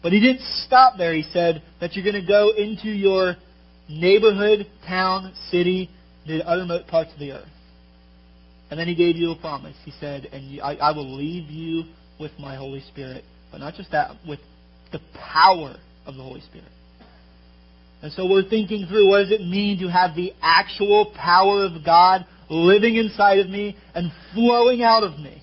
But 0.02 0.14
he 0.14 0.20
didn't 0.20 0.42
stop 0.66 0.94
there. 0.98 1.14
He 1.14 1.24
said 1.24 1.62
that 1.82 1.94
you're 1.94 2.06
going 2.10 2.22
to 2.22 2.28
go 2.28 2.52
into 2.52 2.88
your 2.88 3.36
neighborhood, 3.90 4.66
town, 4.88 5.34
city, 5.50 5.90
the 6.26 6.48
uttermost 6.48 6.88
parts 6.88 7.12
of 7.12 7.20
the 7.20 7.34
earth. 7.34 7.50
And 8.72 8.80
then 8.80 8.88
he 8.88 8.96
gave 8.96 9.16
you 9.16 9.32
a 9.32 9.36
promise. 9.36 9.76
He 9.84 9.92
said, 10.00 10.26
and 10.32 10.62
I, 10.62 10.76
I 10.76 10.92
will 10.92 11.18
leave 11.18 11.50
you 11.50 11.84
with 12.20 12.32
my 12.40 12.56
Holy 12.56 12.82
Spirit. 12.82 13.24
But 13.52 13.60
not 13.60 13.74
just 13.74 13.92
that, 13.92 14.12
with 14.28 14.40
the 14.92 15.00
power 15.14 15.76
of 16.06 16.16
the 16.16 16.24
Holy 16.24 16.42
Spirit. 16.42 16.68
And 18.02 18.12
so 18.14 18.28
we're 18.30 18.48
thinking 18.48 18.88
through 18.88 19.10
what 19.10 19.20
does 19.20 19.32
it 19.32 19.42
mean 19.42 19.80
to 19.80 19.90
have 19.90 20.16
the 20.16 20.34
actual 20.42 21.14
power 21.16 21.66
of 21.66 21.84
God 21.84 22.26
living 22.50 22.96
inside 22.96 23.40
of 23.40 23.50
me 23.50 23.76
and 23.94 24.12
flowing 24.34 24.82
out 24.82 25.04
of 25.04 25.20
me. 25.20 25.42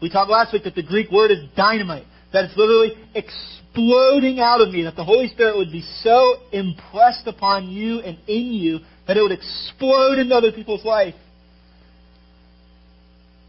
We 0.00 0.10
talked 0.10 0.30
last 0.30 0.52
week 0.52 0.64
that 0.64 0.74
the 0.74 0.82
Greek 0.82 1.10
word 1.10 1.30
is 1.30 1.38
dynamite, 1.56 2.04
that 2.32 2.44
it's 2.44 2.56
literally 2.56 2.92
exploding 3.14 4.38
out 4.40 4.60
of 4.60 4.70
me, 4.70 4.82
that 4.84 4.94
the 4.94 5.04
Holy 5.04 5.28
Spirit 5.28 5.56
would 5.56 5.72
be 5.72 5.82
so 6.02 6.36
impressed 6.52 7.26
upon 7.26 7.68
you 7.68 8.00
and 8.00 8.18
in 8.28 8.52
you 8.52 8.80
that 9.06 9.16
it 9.16 9.22
would 9.22 9.32
explode 9.32 10.18
into 10.18 10.34
other 10.34 10.52
people's 10.52 10.84
life. 10.84 11.14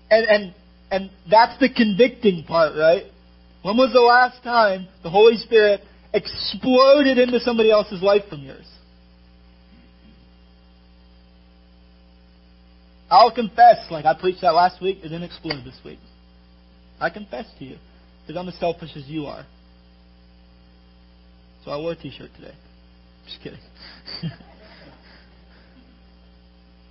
And, 0.10 0.26
and, 0.26 0.56
and 0.90 1.12
that's 1.30 1.60
the 1.60 1.70
convicting 1.72 2.46
part, 2.46 2.76
right? 2.76 3.04
When 3.62 3.76
was 3.76 3.92
the 3.94 4.00
last 4.00 4.42
time 4.44 4.88
the 5.04 5.10
Holy 5.10 5.38
Spirit 5.38 5.82
exploded 6.14 7.18
into 7.18 7.40
somebody 7.40 7.72
else's 7.72 8.02
life 8.02 8.24
from 8.30 8.42
yours? 8.42 8.66
I'll 13.12 13.34
confess, 13.34 13.90
like 13.90 14.06
I 14.06 14.14
preached 14.14 14.42
that 14.42 14.52
last 14.52 14.82
week, 14.82 15.00
it 15.00 15.04
didn't 15.04 15.24
explode 15.24 15.66
this 15.66 15.80
week. 15.84 16.00
I 17.00 17.10
confess 17.10 17.46
to 17.58 17.66
you, 17.66 17.78
that 18.28 18.38
I'm 18.38 18.48
as 18.48 18.56
selfish 18.60 18.92
as 18.96 19.08
you 19.08 19.26
are. 19.26 19.46
So 21.66 21.72
I 21.72 21.78
wore 21.78 21.94
a 21.94 21.96
t-shirt 21.96 22.30
today. 22.36 22.54
Just 23.26 23.42
kidding. 23.42 23.60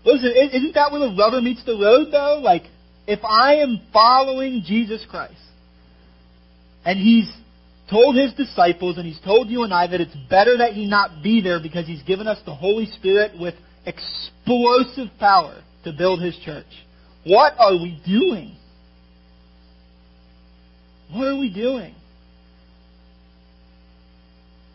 Listen, 0.05 0.33
isn't 0.53 0.75
that 0.75 0.91
where 0.91 1.01
the 1.01 1.15
rubber 1.17 1.41
meets 1.41 1.65
the 1.65 1.73
road, 1.73 2.09
though? 2.11 2.41
Like, 2.43 2.65
if 3.07 3.25
I 3.25 3.57
am 3.57 3.81
following 3.93 4.63
Jesus 4.65 5.07
Christ, 5.09 5.35
and 6.85 6.99
He's 6.99 7.31
told 7.91 8.17
His 8.17 8.33
disciples, 8.35 8.99
and 8.99 9.07
He's 9.07 9.21
told 9.21 9.49
you 9.49 9.63
and 9.63 9.73
I 9.73 9.87
that 9.87 10.01
it's 10.01 10.17
better 10.29 10.59
that 10.59 10.73
He 10.73 10.87
not 10.87 11.23
be 11.23 11.41
there 11.41 11.61
because 11.61 11.87
He's 11.87 12.03
given 12.03 12.27
us 12.27 12.39
the 12.45 12.55
Holy 12.55 12.87
Spirit 12.87 13.33
with 13.39 13.55
explosive 13.87 15.09
power 15.19 15.63
to 15.85 15.93
build 15.93 16.23
His 16.23 16.37
church. 16.45 16.67
What 17.25 17.55
are 17.59 17.75
we 17.75 18.01
doing? 18.07 18.57
What 21.13 21.27
are 21.27 21.39
we 21.39 21.53
doing? 21.53 21.95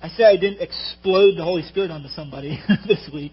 I 0.01 0.09
say 0.09 0.25
I 0.25 0.35
didn't 0.35 0.61
explode 0.61 1.37
the 1.37 1.43
Holy 1.43 1.61
Spirit 1.63 1.89
onto 1.89 2.09
somebody 2.09 2.59
this 2.87 3.09
week, 3.13 3.31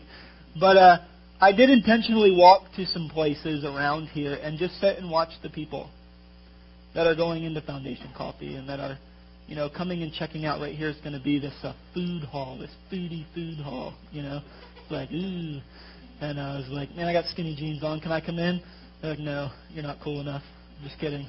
but 0.58 0.76
uh, 0.76 0.98
I 1.40 1.52
did 1.52 1.68
intentionally 1.70 2.30
walk 2.30 2.62
to 2.76 2.86
some 2.86 3.08
places 3.08 3.64
around 3.64 4.06
here 4.08 4.34
and 4.34 4.58
just 4.58 4.80
sit 4.80 4.98
and 4.98 5.10
watch 5.10 5.30
the 5.42 5.50
people 5.50 5.90
that 6.94 7.06
are 7.06 7.14
going 7.14 7.44
into 7.44 7.60
Foundation 7.60 8.10
Coffee 8.16 8.54
and 8.56 8.68
that 8.68 8.80
are, 8.80 8.98
you 9.46 9.56
know, 9.56 9.68
coming 9.68 10.02
and 10.02 10.12
checking 10.12 10.44
out. 10.44 10.60
Right 10.60 10.74
here 10.74 10.88
is 10.88 10.96
going 10.98 11.12
to 11.12 11.22
be 11.22 11.38
this 11.38 11.54
uh, 11.62 11.72
food 11.94 12.22
hall, 12.24 12.58
this 12.58 12.70
foodie 12.92 13.24
food 13.34 13.58
hall. 13.58 13.94
You 14.12 14.22
know, 14.22 14.40
it's 14.82 14.90
like 14.90 15.10
ooh, 15.10 15.60
and 16.20 16.40
I 16.40 16.58
was 16.58 16.66
like, 16.68 16.94
man, 16.94 17.06
I 17.06 17.12
got 17.12 17.26
skinny 17.26 17.56
jeans 17.56 17.82
on. 17.82 18.00
Can 18.00 18.12
I 18.12 18.20
come 18.20 18.38
in? 18.38 18.60
They're 19.00 19.12
like, 19.12 19.20
no, 19.20 19.50
you're 19.70 19.82
not 19.82 19.98
cool 20.02 20.20
enough. 20.20 20.42
Just 20.82 20.98
kidding. 20.98 21.26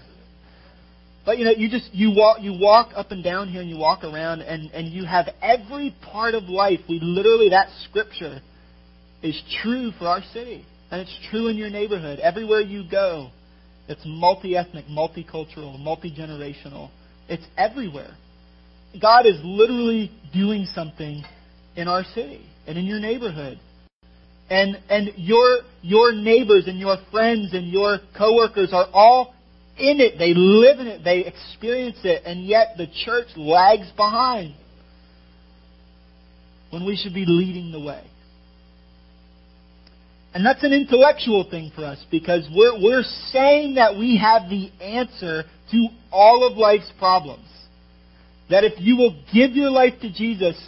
But 1.26 1.38
you 1.38 1.46
know, 1.46 1.52
you 1.52 1.70
just 1.70 1.94
you 1.94 2.12
walk 2.16 2.38
you 2.42 2.58
walk 2.60 2.92
up 2.96 3.12
and 3.12 3.24
down 3.24 3.48
here 3.48 3.62
and 3.62 3.70
you 3.70 3.78
walk 3.78 4.04
around 4.04 4.42
and 4.42 4.72
and 4.72 4.88
you 4.88 5.06
have 5.06 5.30
every 5.42 5.96
part 6.02 6.34
of 6.34 6.44
life. 6.46 6.80
We 6.90 7.00
literally 7.00 7.50
that 7.50 7.70
scripture 7.88 8.42
is 9.22 9.40
true 9.62 9.92
for 10.00 10.08
our 10.08 10.22
city. 10.34 10.66
And 10.90 11.00
it's 11.00 11.20
true 11.30 11.48
in 11.48 11.56
your 11.56 11.70
neighborhood. 11.70 12.20
Everywhere 12.20 12.60
you 12.60 12.84
go, 12.90 13.30
it's 13.92 14.02
multi 14.06 14.56
ethnic, 14.56 14.86
multicultural, 14.86 15.80
multi 15.80 16.12
generational. 16.12 16.90
It's 17.30 17.46
everywhere. 17.58 18.16
God 19.00 19.26
is 19.26 19.40
literally 19.44 20.12
doing 20.34 20.66
something 20.74 21.24
in 21.76 21.88
our 21.88 22.04
city 22.04 22.46
and 22.68 22.78
in 22.78 22.86
your 22.86 23.00
neighborhood. 23.00 23.60
And, 24.50 24.78
and 24.90 25.12
your, 25.16 25.60
your 25.82 26.12
neighbors 26.14 26.68
and 26.68 26.78
your 26.78 26.98
friends 27.10 27.54
and 27.54 27.70
your 27.70 28.00
coworkers 28.18 28.74
are 28.74 28.88
all 28.92 29.34
in 29.78 30.02
it. 30.02 30.18
They 30.18 30.34
live 30.36 30.80
in 30.80 30.88
it. 30.88 31.04
They 31.04 31.26
experience 31.26 32.00
it. 32.04 32.24
And 32.26 32.46
yet 32.46 32.76
the 32.78 32.88
church 33.06 33.28
lags 33.38 33.90
behind 33.96 34.56
when 36.70 36.86
we 36.86 36.98
should 36.98 37.14
be 37.14 37.26
leading 37.26 37.72
the 37.72 37.80
way. 37.80 38.04
And 40.34 40.46
that's 40.46 40.64
an 40.64 40.72
intellectual 40.72 41.48
thing 41.50 41.72
for 41.76 41.84
us 41.84 42.04
because 42.10 42.48
we're, 42.56 42.82
we're 42.82 43.04
saying 43.32 43.76
that 43.76 43.98
we 43.98 44.18
have 44.18 44.50
the 44.50 44.72
answer 44.82 45.44
to 45.72 45.88
all 46.12 46.48
of 46.50 46.58
life's 46.58 46.92
problems. 46.98 47.48
That 48.50 48.64
if 48.64 48.74
you 48.78 48.96
will 48.96 49.22
give 49.34 49.52
your 49.52 49.70
life 49.70 49.94
to 50.02 50.12
Jesus, 50.12 50.62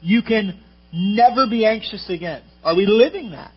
you 0.00 0.22
can 0.22 0.60
never 0.92 1.48
be 1.48 1.64
anxious 1.64 2.08
again. 2.08 2.42
Are 2.64 2.74
we 2.74 2.86
living 2.86 3.30
that? 3.30 3.52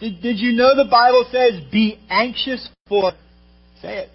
Did, 0.00 0.22
did 0.22 0.38
you 0.38 0.52
know 0.52 0.76
the 0.76 0.88
Bible 0.88 1.26
says, 1.30 1.60
be 1.72 1.98
anxious 2.08 2.68
for, 2.88 3.12
say 3.82 3.98
it, 3.98 4.10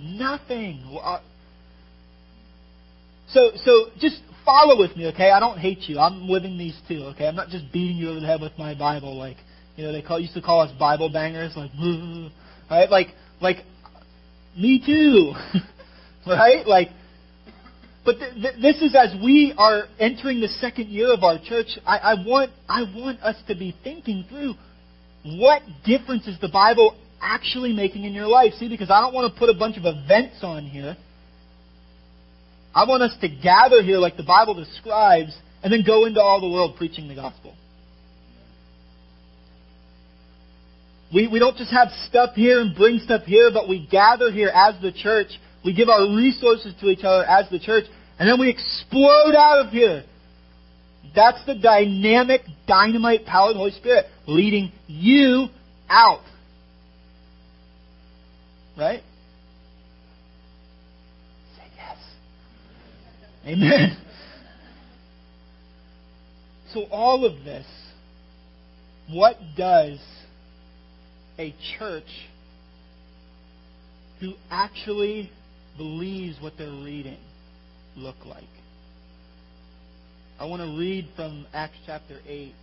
nothing. 0.00 0.98
So, 3.28 3.52
so 3.64 3.86
just 3.98 4.20
follow 4.44 4.78
with 4.78 4.96
me, 4.96 5.06
okay? 5.08 5.30
I 5.30 5.40
don't 5.40 5.58
hate 5.58 5.88
you. 5.88 5.98
I'm 5.98 6.28
living 6.28 6.58
these 6.58 6.78
too, 6.88 7.04
okay? 7.14 7.26
I'm 7.26 7.36
not 7.36 7.48
just 7.48 7.72
beating 7.72 7.96
you 7.96 8.10
over 8.10 8.20
the 8.20 8.26
head 8.26 8.40
with 8.40 8.52
my 8.58 8.74
Bible, 8.74 9.16
like 9.16 9.36
you 9.76 9.84
know 9.84 9.92
they 9.92 10.02
call 10.02 10.20
used 10.20 10.34
to 10.34 10.42
call 10.42 10.60
us 10.60 10.70
Bible 10.78 11.10
bangers, 11.10 11.52
like 11.56 11.70
right, 12.70 12.90
like 12.90 13.08
like 13.40 13.58
me 14.56 14.82
too, 14.84 15.32
right? 16.26 16.66
Like, 16.66 16.88
but 18.04 18.18
th- 18.18 18.34
th- 18.34 18.62
this 18.62 18.82
is 18.82 18.94
as 18.94 19.14
we 19.22 19.54
are 19.56 19.84
entering 19.98 20.40
the 20.40 20.48
second 20.48 20.88
year 20.88 21.12
of 21.12 21.22
our 21.22 21.38
church. 21.42 21.78
I, 21.86 21.98
I 21.98 22.14
want 22.26 22.50
I 22.68 22.82
want 22.82 23.22
us 23.22 23.36
to 23.48 23.54
be 23.54 23.74
thinking 23.82 24.24
through 24.28 24.54
what 25.24 25.62
difference 25.84 26.26
is 26.26 26.38
the 26.40 26.48
Bible 26.48 26.96
actually 27.22 27.72
making 27.72 28.04
in 28.04 28.12
your 28.12 28.26
life. 28.26 28.54
See, 28.54 28.68
because 28.68 28.90
I 28.90 29.00
don't 29.00 29.14
want 29.14 29.32
to 29.32 29.38
put 29.38 29.50
a 29.50 29.54
bunch 29.54 29.76
of 29.76 29.84
events 29.84 30.38
on 30.42 30.64
here 30.64 30.96
I 32.74 32.84
want 32.84 33.02
us 33.02 33.16
to 33.20 33.28
gather 33.28 33.82
here 33.82 33.98
like 33.98 34.16
the 34.16 34.22
Bible 34.22 34.54
describes 34.54 35.36
and 35.62 35.72
then 35.72 35.82
go 35.84 36.06
into 36.06 36.20
all 36.20 36.40
the 36.40 36.48
world 36.48 36.76
preaching 36.76 37.08
the 37.08 37.14
gospel. 37.14 37.54
We, 41.12 41.26
we 41.26 41.40
don't 41.40 41.56
just 41.56 41.72
have 41.72 41.88
stuff 42.08 42.34
here 42.34 42.60
and 42.60 42.74
bring 42.74 43.00
stuff 43.00 43.24
here, 43.24 43.50
but 43.52 43.68
we 43.68 43.86
gather 43.90 44.30
here 44.30 44.48
as 44.48 44.80
the 44.80 44.92
church. 44.92 45.28
We 45.64 45.74
give 45.74 45.88
our 45.88 46.14
resources 46.14 46.72
to 46.80 46.88
each 46.88 47.02
other 47.02 47.24
as 47.24 47.50
the 47.50 47.58
church, 47.58 47.84
and 48.18 48.28
then 48.28 48.38
we 48.38 48.48
explode 48.48 49.34
out 49.34 49.66
of 49.66 49.72
here. 49.72 50.04
That's 51.14 51.44
the 51.46 51.56
dynamic, 51.56 52.42
dynamite 52.68 53.26
power 53.26 53.48
of 53.48 53.54
the 53.54 53.58
Holy 53.58 53.72
Spirit 53.72 54.06
leading 54.28 54.70
you 54.86 55.48
out. 55.88 56.22
Right? 58.78 59.02
Amen. 63.46 63.96
So, 66.74 66.84
all 66.90 67.24
of 67.24 67.44
this, 67.44 67.66
what 69.10 69.36
does 69.56 69.98
a 71.38 71.54
church 71.78 72.28
who 74.20 74.34
actually 74.50 75.30
believes 75.76 76.36
what 76.40 76.52
they're 76.58 76.68
reading 76.70 77.18
look 77.96 78.24
like? 78.26 78.44
I 80.38 80.44
want 80.44 80.62
to 80.62 80.78
read 80.78 81.08
from 81.16 81.46
Acts 81.52 81.78
chapter 81.86 82.18
8 82.26 82.54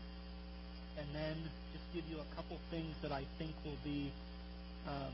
and 0.99 1.07
then 1.13 1.35
just 1.73 1.83
give 1.93 2.05
you 2.09 2.21
a 2.21 2.35
couple 2.35 2.57
things 2.71 2.95
that 3.01 3.11
I 3.11 3.23
think 3.37 3.51
will 3.65 3.77
be 3.83 4.11
um, 4.87 5.13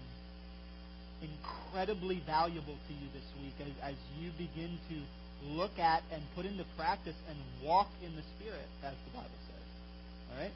incredibly 1.22 2.22
valuable 2.25 2.77
to 2.88 2.93
you 2.93 3.08
this 3.13 3.25
week 3.41 3.55
as, 3.60 3.91
as 3.91 3.96
you 4.20 4.32
begin 4.38 4.77
to 4.89 5.23
look 5.52 5.78
at 5.78 6.04
and 6.12 6.22
put 6.36 6.46
into 6.46 6.66
practice 6.78 7.16
and 7.30 7.38
walk 7.64 7.88
in 8.04 8.16
the 8.16 8.24
Spirit, 8.38 8.66
as 8.84 8.94
the 9.06 9.18
Bible 9.18 9.30
says. 9.48 10.32
All 10.32 10.42
right? 10.42 10.52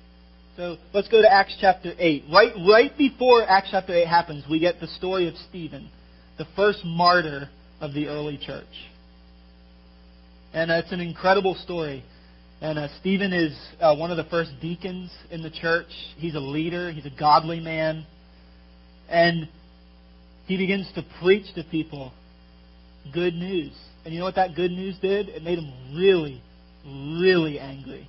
So 0.56 0.78
let's 0.94 1.08
go 1.08 1.22
to 1.22 1.32
Acts 1.32 1.56
chapter 1.62 1.94
8. 1.98 2.24
Right, 2.32 2.54
right 2.68 2.98
before 2.98 3.48
Acts 3.48 3.70
chapter 3.72 3.94
8 3.94 4.08
happens, 4.08 4.44
we 4.50 4.60
get 4.60 4.80
the 4.80 4.88
story 4.88 5.28
of 5.28 5.36
Stephen, 5.50 5.90
the 6.38 6.48
first 6.56 6.84
martyr 6.84 7.50
of 7.80 7.94
the 7.94 8.08
early 8.08 8.40
church. 8.44 8.66
And 10.54 10.72
uh, 10.72 10.76
it's 10.76 10.92
an 10.92 11.00
incredible 11.00 11.56
story. 11.56 12.04
And 12.62 12.80
uh, 12.80 12.88
Stephen 13.00 13.34
is 13.34 13.56
uh, 13.80 13.96
one 13.96 14.10
of 14.10 14.18
the 14.18 14.24
first 14.24 14.52
deacons 14.60 15.12
in 15.30 15.44
the 15.44 15.52
church. 15.52 15.90
He's 16.18 16.34
a 16.34 16.40
leader, 16.40 16.92
he's 16.92 17.06
a 17.06 17.12
godly 17.20 17.60
man. 17.60 18.06
And 19.10 19.48
he 20.48 20.58
begins 20.58 20.90
to 20.96 21.06
preach 21.22 21.54
to 21.56 21.64
people 21.64 22.12
good 23.14 23.36
news. 23.36 23.74
And 24.08 24.14
you 24.14 24.20
know 24.22 24.26
what 24.28 24.36
that 24.36 24.56
good 24.56 24.72
news 24.72 24.98
did? 25.02 25.28
It 25.28 25.44
made 25.44 25.60
him 25.60 25.70
really, 25.94 26.42
really 26.86 27.60
angry. 27.60 28.08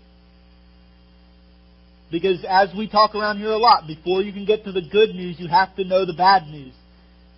Because 2.08 2.44
as 2.48 2.68
we 2.78 2.88
talk 2.88 3.16
around 3.16 3.38
here 3.38 3.50
a 3.50 3.58
lot, 3.58 3.88
before 3.88 4.22
you 4.22 4.32
can 4.32 4.44
get 4.44 4.62
to 4.66 4.70
the 4.70 4.80
good 4.80 5.08
news, 5.08 5.40
you 5.40 5.48
have 5.48 5.74
to 5.74 5.82
know 5.82 6.06
the 6.06 6.12
bad 6.12 6.46
news. 6.46 6.72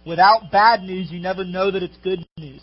Without 0.07 0.53
bad 0.53 0.83
news, 0.83 1.11
you 1.11 1.21
never 1.21 1.43
know 1.43 1.71
that 1.71 1.83
it's 1.83 1.97
good 2.05 2.19
news. 2.37 2.61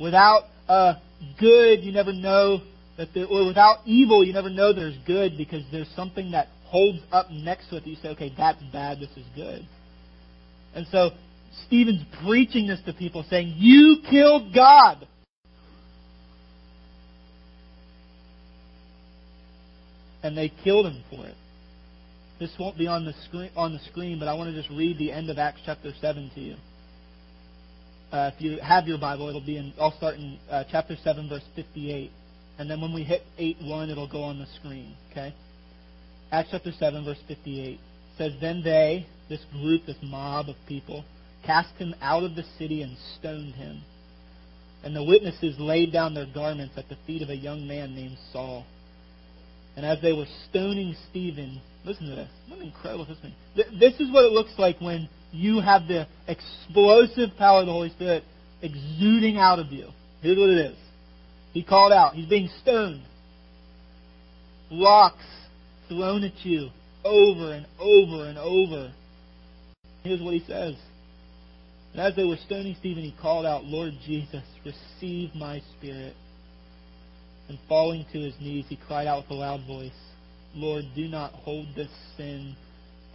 Without 0.00 0.42
uh, 0.68 0.94
good, 1.40 1.80
you 1.80 1.90
never 1.90 2.12
know 2.12 2.60
that 2.96 3.08
there, 3.12 3.26
or 3.26 3.48
without 3.48 3.78
evil, 3.84 4.24
you 4.24 4.32
never 4.32 4.48
know 4.48 4.72
there's 4.72 4.96
good 5.08 5.36
because 5.36 5.64
there's 5.72 5.90
something 5.96 6.30
that 6.30 6.46
holds 6.66 7.00
up 7.10 7.32
next 7.32 7.68
to 7.70 7.78
it 7.78 7.86
you 7.88 7.96
say, 7.96 8.10
okay, 8.10 8.32
that's 8.38 8.62
bad, 8.72 9.00
this 9.00 9.10
is 9.16 9.26
good. 9.34 9.66
And 10.72 10.86
so 10.92 11.10
Stephen's 11.66 12.04
preaching 12.24 12.68
this 12.68 12.80
to 12.86 12.92
people, 12.92 13.24
saying, 13.28 13.54
You 13.56 13.96
killed 14.08 14.54
God. 14.54 15.08
And 20.26 20.36
they 20.36 20.48
killed 20.64 20.86
him 20.86 21.04
for 21.08 21.24
it. 21.24 21.36
This 22.40 22.50
won't 22.58 22.76
be 22.76 22.88
on 22.88 23.04
the 23.04 23.12
screen, 23.24 23.50
on 23.56 23.72
the 23.72 23.78
screen 23.78 24.18
but 24.18 24.26
I 24.26 24.34
want 24.34 24.50
to 24.50 24.60
just 24.60 24.74
read 24.76 24.98
the 24.98 25.12
end 25.12 25.30
of 25.30 25.38
Acts 25.38 25.60
chapter 25.64 25.92
7 26.00 26.32
to 26.34 26.40
you. 26.40 26.56
Uh, 28.10 28.32
if 28.34 28.42
you 28.42 28.58
have 28.58 28.88
your 28.88 28.98
Bible, 28.98 29.28
it'll 29.28 29.40
be 29.40 29.56
in. 29.56 29.72
I'll 29.80 29.96
start 29.96 30.16
in 30.16 30.36
uh, 30.50 30.64
chapter 30.68 30.96
7, 31.00 31.28
verse 31.28 31.44
58. 31.54 32.10
And 32.58 32.68
then 32.68 32.80
when 32.80 32.92
we 32.92 33.04
hit 33.04 33.22
8 33.38 33.58
1, 33.62 33.90
it'll 33.90 34.08
go 34.08 34.22
on 34.24 34.40
the 34.40 34.46
screen. 34.58 34.96
Okay? 35.12 35.32
Acts 36.32 36.48
chapter 36.50 36.72
7, 36.72 37.04
verse 37.04 37.22
58 37.28 37.78
says, 38.18 38.32
Then 38.40 38.62
they, 38.64 39.06
this 39.28 39.44
group, 39.52 39.86
this 39.86 39.96
mob 40.02 40.48
of 40.48 40.56
people, 40.66 41.04
cast 41.44 41.72
him 41.76 41.94
out 42.00 42.24
of 42.24 42.34
the 42.34 42.44
city 42.58 42.82
and 42.82 42.96
stoned 43.16 43.54
him. 43.54 43.82
And 44.82 44.94
the 44.94 45.04
witnesses 45.04 45.56
laid 45.60 45.92
down 45.92 46.14
their 46.14 46.26
garments 46.26 46.74
at 46.76 46.88
the 46.88 46.96
feet 47.06 47.22
of 47.22 47.30
a 47.30 47.36
young 47.36 47.68
man 47.68 47.94
named 47.94 48.18
Saul. 48.32 48.64
And 49.76 49.84
as 49.84 50.00
they 50.00 50.12
were 50.12 50.26
stoning 50.48 50.96
Stephen, 51.10 51.60
listen 51.84 52.08
to 52.08 52.16
this. 52.16 52.30
What 52.48 52.60
an 52.60 52.66
incredible 52.66 53.04
testimony. 53.04 53.36
This 53.54 53.94
is 54.00 54.10
what 54.10 54.24
it 54.24 54.32
looks 54.32 54.52
like 54.58 54.80
when 54.80 55.08
you 55.32 55.60
have 55.60 55.86
the 55.86 56.06
explosive 56.26 57.36
power 57.36 57.60
of 57.60 57.66
the 57.66 57.72
Holy 57.72 57.90
Spirit 57.90 58.24
exuding 58.62 59.36
out 59.36 59.58
of 59.58 59.70
you. 59.70 59.88
Here's 60.22 60.38
what 60.38 60.48
it 60.48 60.72
is. 60.72 60.76
He 61.52 61.62
called 61.62 61.92
out. 61.92 62.14
He's 62.14 62.28
being 62.28 62.48
stoned. 62.62 63.02
Rocks 64.72 65.24
thrown 65.88 66.24
at 66.24 66.44
you 66.44 66.70
over 67.04 67.52
and 67.52 67.66
over 67.78 68.28
and 68.28 68.38
over. 68.38 68.92
Here's 70.02 70.20
what 70.20 70.34
he 70.34 70.40
says. 70.40 70.74
And 71.92 72.00
as 72.00 72.16
they 72.16 72.24
were 72.24 72.36
stoning 72.46 72.76
Stephen, 72.78 73.02
he 73.02 73.14
called 73.20 73.46
out, 73.46 73.64
Lord 73.64 73.92
Jesus, 74.04 74.42
receive 74.64 75.34
my 75.34 75.62
spirit. 75.76 76.14
And 77.48 77.58
falling 77.68 78.04
to 78.12 78.18
his 78.20 78.34
knees, 78.40 78.66
he 78.68 78.76
cried 78.86 79.06
out 79.06 79.24
with 79.24 79.30
a 79.30 79.34
loud 79.34 79.66
voice, 79.66 79.92
Lord, 80.54 80.84
do 80.94 81.06
not 81.06 81.32
hold 81.32 81.66
this 81.76 81.90
sin 82.16 82.56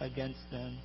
against 0.00 0.40
them. 0.50 0.78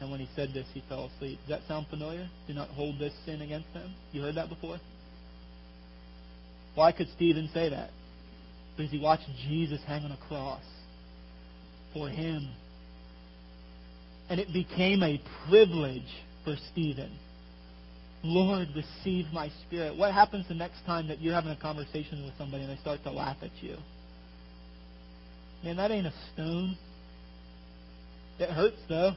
And 0.00 0.10
when 0.10 0.20
he 0.20 0.28
said 0.34 0.50
this, 0.54 0.66
he 0.72 0.82
fell 0.88 1.10
asleep. 1.14 1.38
Does 1.40 1.60
that 1.60 1.68
sound 1.68 1.86
familiar? 1.88 2.28
Do 2.46 2.54
not 2.54 2.68
hold 2.70 2.98
this 2.98 3.12
sin 3.24 3.42
against 3.42 3.72
them. 3.74 3.94
You 4.12 4.22
heard 4.22 4.36
that 4.36 4.48
before? 4.48 4.78
Why 6.74 6.92
could 6.92 7.08
Stephen 7.14 7.48
say 7.52 7.68
that? 7.68 7.90
Because 8.76 8.90
he 8.90 8.98
watched 8.98 9.28
Jesus 9.48 9.80
hang 9.86 10.04
on 10.04 10.12
a 10.12 10.18
cross 10.28 10.64
for 11.92 12.08
him. 12.08 12.48
And 14.28 14.40
it 14.40 14.52
became 14.52 15.02
a 15.02 15.20
privilege 15.48 16.02
for 16.44 16.56
Stephen. 16.72 17.12
Lord, 18.24 18.68
receive 18.74 19.26
my 19.32 19.50
spirit. 19.66 19.96
What 19.96 20.12
happens 20.12 20.48
the 20.48 20.54
next 20.54 20.84
time 20.86 21.08
that 21.08 21.20
you're 21.20 21.34
having 21.34 21.50
a 21.50 21.56
conversation 21.56 22.24
with 22.24 22.32
somebody 22.38 22.64
and 22.64 22.72
they 22.72 22.80
start 22.80 23.02
to 23.04 23.10
laugh 23.10 23.36
at 23.42 23.50
you? 23.60 23.76
Man, 25.62 25.76
that 25.76 25.90
ain't 25.90 26.06
a 26.06 26.12
stone. 26.32 26.76
It 28.38 28.48
hurts 28.48 28.78
though. 28.88 29.12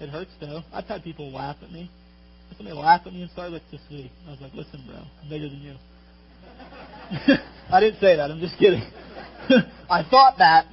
It 0.00 0.08
hurts 0.08 0.32
though. 0.40 0.62
I've 0.72 0.84
had 0.84 1.04
people 1.04 1.32
laugh 1.32 1.56
at 1.62 1.70
me. 1.70 1.88
Somebody 2.56 2.76
laughed 2.76 3.06
at 3.06 3.12
me 3.12 3.22
in 3.22 3.28
Starbucks 3.28 3.70
this 3.70 3.80
week. 3.90 4.10
I 4.26 4.30
was 4.32 4.40
like, 4.40 4.52
listen, 4.54 4.82
bro, 4.86 4.96
I'm 4.96 5.28
bigger 5.28 5.48
than 5.48 5.60
you. 5.60 5.74
I 7.70 7.80
didn't 7.80 8.00
say 8.00 8.16
that. 8.16 8.30
I'm 8.30 8.40
just 8.40 8.58
kidding. 8.58 8.82
I 9.90 10.02
thought 10.08 10.34
that. 10.38 10.66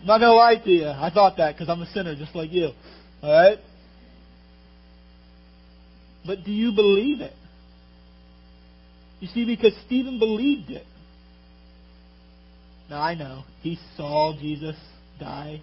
I'm 0.00 0.06
not 0.06 0.18
going 0.18 0.30
to 0.30 0.34
lie 0.34 0.56
to 0.56 0.70
you. 0.70 0.88
I 0.88 1.10
thought 1.12 1.36
that 1.38 1.54
because 1.54 1.68
I'm 1.68 1.80
a 1.80 1.86
sinner 1.86 2.14
just 2.14 2.34
like 2.34 2.52
you. 2.52 2.70
All 3.22 3.32
right? 3.32 3.58
But 6.26 6.44
do 6.44 6.52
you 6.52 6.72
believe 6.72 7.20
it? 7.20 7.34
You 9.20 9.28
see, 9.28 9.44
because 9.44 9.72
Stephen 9.86 10.18
believed 10.18 10.70
it. 10.70 10.86
Now, 12.90 13.00
I 13.00 13.14
know. 13.14 13.44
He 13.62 13.78
saw 13.96 14.34
Jesus 14.38 14.76
die. 15.18 15.60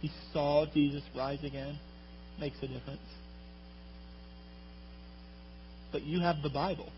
He 0.00 0.10
saw 0.32 0.66
Jesus 0.72 1.02
rise 1.16 1.42
again. 1.44 1.78
Makes 2.38 2.58
a 2.58 2.68
difference. 2.68 3.00
But 5.92 6.02
you 6.02 6.20
have 6.20 6.42
the 6.42 6.50
Bible 6.50 6.90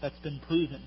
that's 0.00 0.18
been 0.18 0.40
proven. 0.46 0.82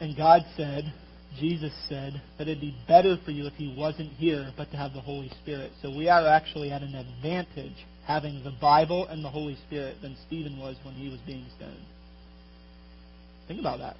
And 0.00 0.16
God 0.16 0.42
said, 0.56 0.92
Jesus 1.38 1.72
said, 1.88 2.20
that 2.38 2.48
it'd 2.48 2.60
be 2.60 2.76
better 2.86 3.16
for 3.24 3.30
you 3.30 3.46
if 3.46 3.54
He 3.54 3.74
wasn't 3.76 4.12
here, 4.12 4.50
but 4.56 4.70
to 4.70 4.76
have 4.76 4.92
the 4.92 5.00
Holy 5.00 5.30
Spirit. 5.42 5.72
So 5.80 5.90
we 5.90 6.08
are 6.08 6.26
actually 6.26 6.70
at 6.70 6.82
an 6.82 6.94
advantage 6.94 7.86
having 8.06 8.42
the 8.44 8.52
Bible 8.60 9.06
and 9.08 9.24
the 9.24 9.30
Holy 9.30 9.56
Spirit 9.66 9.96
than 10.02 10.16
Stephen 10.26 10.58
was 10.58 10.76
when 10.84 10.94
he 10.94 11.08
was 11.08 11.20
being 11.20 11.46
stoned. 11.56 11.84
Think 13.48 13.60
about 13.60 13.78
that. 13.78 13.96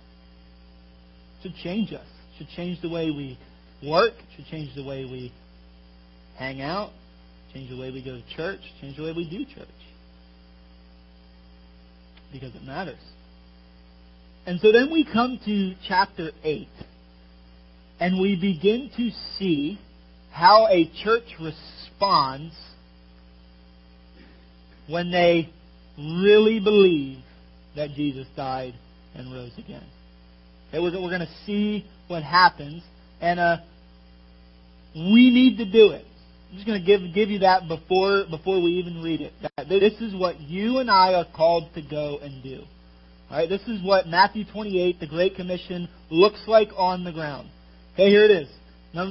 It 1.38 1.42
should 1.42 1.54
change 1.62 1.92
us. 1.92 2.06
It 2.34 2.38
should 2.38 2.48
change 2.56 2.80
the 2.82 2.88
way 2.88 3.10
we 3.10 3.38
work. 3.88 4.12
It 4.14 4.36
should 4.36 4.46
change 4.46 4.74
the 4.74 4.84
way 4.84 5.04
we 5.04 5.32
hang 6.36 6.60
out. 6.60 6.90
Change 7.54 7.70
the 7.70 7.78
way 7.78 7.90
we 7.90 8.02
go 8.02 8.16
to 8.16 8.36
church. 8.36 8.60
Change 8.80 8.96
the 8.96 9.04
way 9.04 9.12
we 9.12 9.28
do 9.28 9.44
church 9.44 9.68
because 12.32 12.54
it 12.54 12.62
matters. 12.62 12.98
And 14.46 14.58
so 14.60 14.72
then 14.72 14.90
we 14.90 15.04
come 15.04 15.38
to 15.44 15.74
chapter 15.86 16.30
8, 16.42 16.66
and 18.02 18.20
we 18.20 18.34
begin 18.34 18.90
to 18.96 19.10
see 19.38 19.78
how 20.32 20.66
a 20.66 20.90
church 21.04 21.36
responds 21.40 22.52
when 24.88 25.12
they 25.12 25.48
really 25.96 26.58
believe 26.58 27.18
that 27.76 27.90
Jesus 27.90 28.26
died 28.36 28.74
and 29.14 29.32
rose 29.32 29.52
again. 29.56 29.84
We're, 30.72 30.90
going 30.90 31.20
to 31.20 31.30
see 31.46 31.86
what 32.08 32.24
happens, 32.24 32.82
and 33.20 33.38
uh, 33.38 33.58
we 34.96 35.30
need 35.30 35.58
to 35.58 35.64
do 35.64 35.90
it. 35.90 36.04
I'm 36.50 36.56
just 36.56 36.66
going 36.66 36.80
to 36.80 36.84
give 36.84 37.14
give 37.14 37.30
you 37.30 37.38
that 37.40 37.68
before 37.68 38.24
before 38.28 38.60
we 38.60 38.72
even 38.72 39.00
read 39.00 39.20
it. 39.20 39.32
This 39.68 39.94
is 40.00 40.12
what 40.12 40.40
you 40.40 40.78
and 40.78 40.90
I 40.90 41.14
are 41.14 41.26
called 41.36 41.72
to 41.76 41.82
go 41.82 42.18
and 42.20 42.42
do. 42.42 42.62
All 43.30 43.38
right, 43.38 43.48
this 43.48 43.62
is 43.68 43.80
what 43.80 44.08
Matthew 44.08 44.44
28, 44.52 44.98
the 44.98 45.06
Great 45.06 45.36
Commission, 45.36 45.88
looks 46.10 46.42
like 46.48 46.70
on 46.76 47.04
the 47.04 47.12
ground. 47.12 47.48
Okay, 47.94 48.08
here 48.08 48.24
it 48.24 48.30
is, 48.30 48.48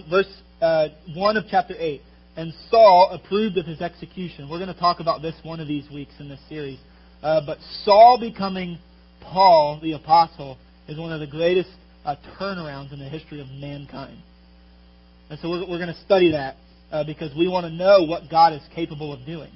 verse 0.09 0.25
uh, 0.59 0.87
one 1.13 1.37
of 1.37 1.43
chapter 1.51 1.75
eight. 1.77 2.01
And 2.35 2.51
Saul 2.71 3.11
approved 3.11 3.57
of 3.57 3.67
his 3.67 3.79
execution. 3.79 4.49
We're 4.49 4.57
going 4.57 4.73
to 4.73 4.79
talk 4.79 4.99
about 4.99 5.21
this 5.21 5.35
one 5.43 5.59
of 5.59 5.67
these 5.67 5.87
weeks 5.91 6.13
in 6.19 6.29
this 6.29 6.39
series. 6.49 6.79
Uh, 7.21 7.41
but 7.45 7.59
Saul 7.83 8.17
becoming 8.19 8.79
Paul, 9.21 9.79
the 9.83 9.91
apostle, 9.91 10.57
is 10.87 10.97
one 10.97 11.11
of 11.11 11.19
the 11.19 11.27
greatest 11.27 11.69
uh, 12.05 12.15
turnarounds 12.39 12.91
in 12.91 12.97
the 12.97 13.09
history 13.09 13.39
of 13.39 13.47
mankind. 13.49 14.17
And 15.29 15.37
so 15.41 15.49
we're, 15.51 15.69
we're 15.69 15.77
going 15.77 15.93
to 15.93 16.01
study 16.05 16.31
that 16.31 16.55
uh, 16.91 17.03
because 17.03 17.35
we 17.37 17.47
want 17.47 17.65
to 17.67 17.71
know 17.71 18.03
what 18.03 18.31
God 18.31 18.53
is 18.53 18.61
capable 18.73 19.13
of 19.13 19.25
doing 19.27 19.51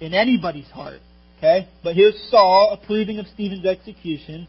in 0.00 0.14
anybody's 0.14 0.68
heart. 0.68 1.00
Okay? 1.36 1.68
But 1.84 1.94
here's 1.94 2.18
Saul 2.30 2.78
approving 2.80 3.18
of 3.18 3.26
Stephen's 3.26 3.66
execution. 3.66 4.48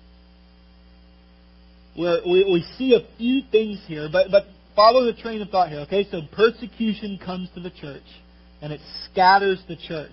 We, 1.97 2.03
we 2.25 2.65
see 2.77 2.93
a 2.95 3.17
few 3.17 3.41
things 3.51 3.81
here, 3.87 4.07
but, 4.11 4.31
but 4.31 4.45
follow 4.75 5.05
the 5.05 5.13
train 5.13 5.41
of 5.41 5.49
thought 5.49 5.69
here, 5.69 5.81
okay? 5.81 6.07
So 6.09 6.21
persecution 6.31 7.19
comes 7.23 7.49
to 7.55 7.59
the 7.59 7.69
church 7.69 8.03
and 8.61 8.71
it 8.71 8.79
scatters 9.05 9.61
the 9.67 9.75
church. 9.75 10.11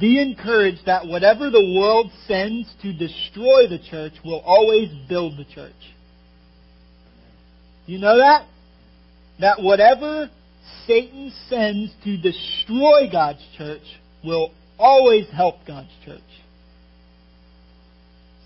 Be 0.00 0.20
encouraged 0.20 0.86
that 0.86 1.06
whatever 1.06 1.50
the 1.50 1.74
world 1.78 2.10
sends 2.26 2.72
to 2.82 2.92
destroy 2.92 3.68
the 3.68 3.78
church 3.90 4.14
will 4.24 4.40
always 4.40 4.90
build 5.08 5.38
the 5.38 5.44
church. 5.44 5.72
Do 7.86 7.92
you 7.92 7.98
know 7.98 8.18
that? 8.18 8.46
That 9.40 9.62
whatever 9.62 10.28
Satan 10.86 11.32
sends 11.48 11.92
to 12.04 12.16
destroy 12.16 13.08
God's 13.10 13.44
church 13.56 13.82
will 14.24 14.52
always 14.78 15.28
help 15.30 15.56
God's 15.66 15.92
church. 16.04 16.20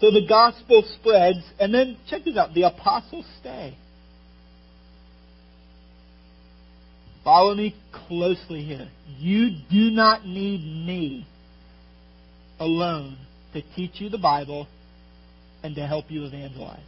So 0.00 0.10
the 0.10 0.26
gospel 0.26 0.82
spreads, 0.98 1.40
and 1.58 1.74
then 1.74 1.98
check 2.08 2.24
this 2.24 2.36
out 2.36 2.54
the 2.54 2.62
apostles 2.62 3.26
stay. 3.38 3.76
Follow 7.22 7.54
me 7.54 7.74
closely 8.08 8.64
here. 8.64 8.88
You 9.18 9.50
do 9.70 9.90
not 9.90 10.24
need 10.24 10.60
me 10.86 11.26
alone 12.58 13.18
to 13.52 13.62
teach 13.76 14.00
you 14.00 14.08
the 14.08 14.18
Bible 14.18 14.66
and 15.62 15.74
to 15.74 15.86
help 15.86 16.06
you 16.10 16.24
evangelize. 16.24 16.80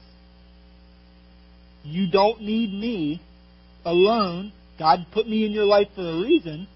You 1.84 2.10
don't 2.10 2.40
need 2.40 2.72
me 2.72 3.20
alone. 3.84 4.52
God 4.78 5.06
put 5.12 5.28
me 5.28 5.44
in 5.44 5.52
your 5.52 5.64
life 5.66 5.88
for 5.94 6.00
a 6.00 6.20
reason, 6.22 6.66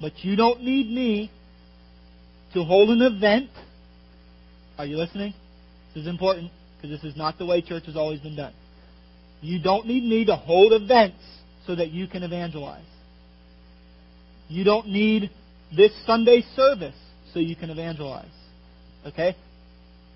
but 0.00 0.12
you 0.18 0.36
don't 0.36 0.62
need 0.62 0.90
me 0.90 1.30
to 2.52 2.62
hold 2.62 2.90
an 2.90 3.00
event. 3.00 3.48
Are 4.80 4.86
you 4.86 4.96
listening? 4.96 5.34
This 5.94 6.04
is 6.04 6.08
important 6.08 6.50
because 6.74 7.02
this 7.02 7.12
is 7.12 7.14
not 7.14 7.36
the 7.36 7.44
way 7.44 7.60
church 7.60 7.84
has 7.84 7.96
always 7.96 8.18
been 8.20 8.34
done. 8.34 8.54
You 9.42 9.60
don't 9.60 9.86
need 9.86 10.04
me 10.04 10.24
to 10.24 10.34
hold 10.34 10.72
events 10.72 11.22
so 11.66 11.74
that 11.74 11.90
you 11.90 12.06
can 12.06 12.22
evangelize. 12.22 12.86
You 14.48 14.64
don't 14.64 14.88
need 14.88 15.28
this 15.76 15.92
Sunday 16.06 16.42
service 16.56 16.94
so 17.34 17.40
you 17.40 17.56
can 17.56 17.68
evangelize. 17.68 18.24
Okay? 19.04 19.36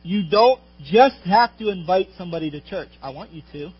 You 0.02 0.22
don't 0.30 0.62
just 0.82 1.16
have 1.26 1.50
to 1.58 1.68
invite 1.68 2.08
somebody 2.16 2.50
to 2.50 2.62
church. 2.62 2.88
I 3.02 3.10
want 3.10 3.32
you 3.32 3.42
to. 3.52 3.70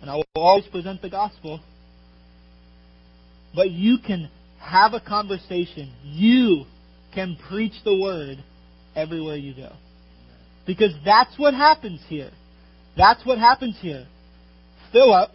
And 0.00 0.08
I 0.08 0.14
will 0.14 0.24
always 0.36 0.68
present 0.68 1.02
the 1.02 1.10
gospel. 1.10 1.58
But 3.56 3.72
you 3.72 3.98
can 4.06 4.30
have 4.60 4.94
a 4.94 5.00
conversation. 5.00 5.92
You 6.04 6.64
can 7.12 7.36
preach 7.48 7.74
the 7.84 7.98
word 7.98 8.38
everywhere 8.98 9.36
you 9.36 9.54
go. 9.54 9.72
Because 10.66 10.92
that's 11.04 11.38
what 11.38 11.54
happens 11.54 12.00
here. 12.08 12.30
That's 12.96 13.24
what 13.24 13.38
happens 13.38 13.76
here. 13.80 14.06
Philip 14.92 15.30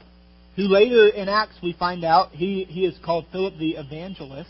who 0.56 0.64
later 0.64 1.08
in 1.08 1.30
Acts 1.30 1.56
we 1.64 1.74
find 1.74 2.04
out 2.04 2.30
he, 2.30 2.66
he 2.66 2.86
is 2.86 2.98
called 3.04 3.26
Philip 3.32 3.56
the 3.58 3.72
Evangelist. 3.72 4.50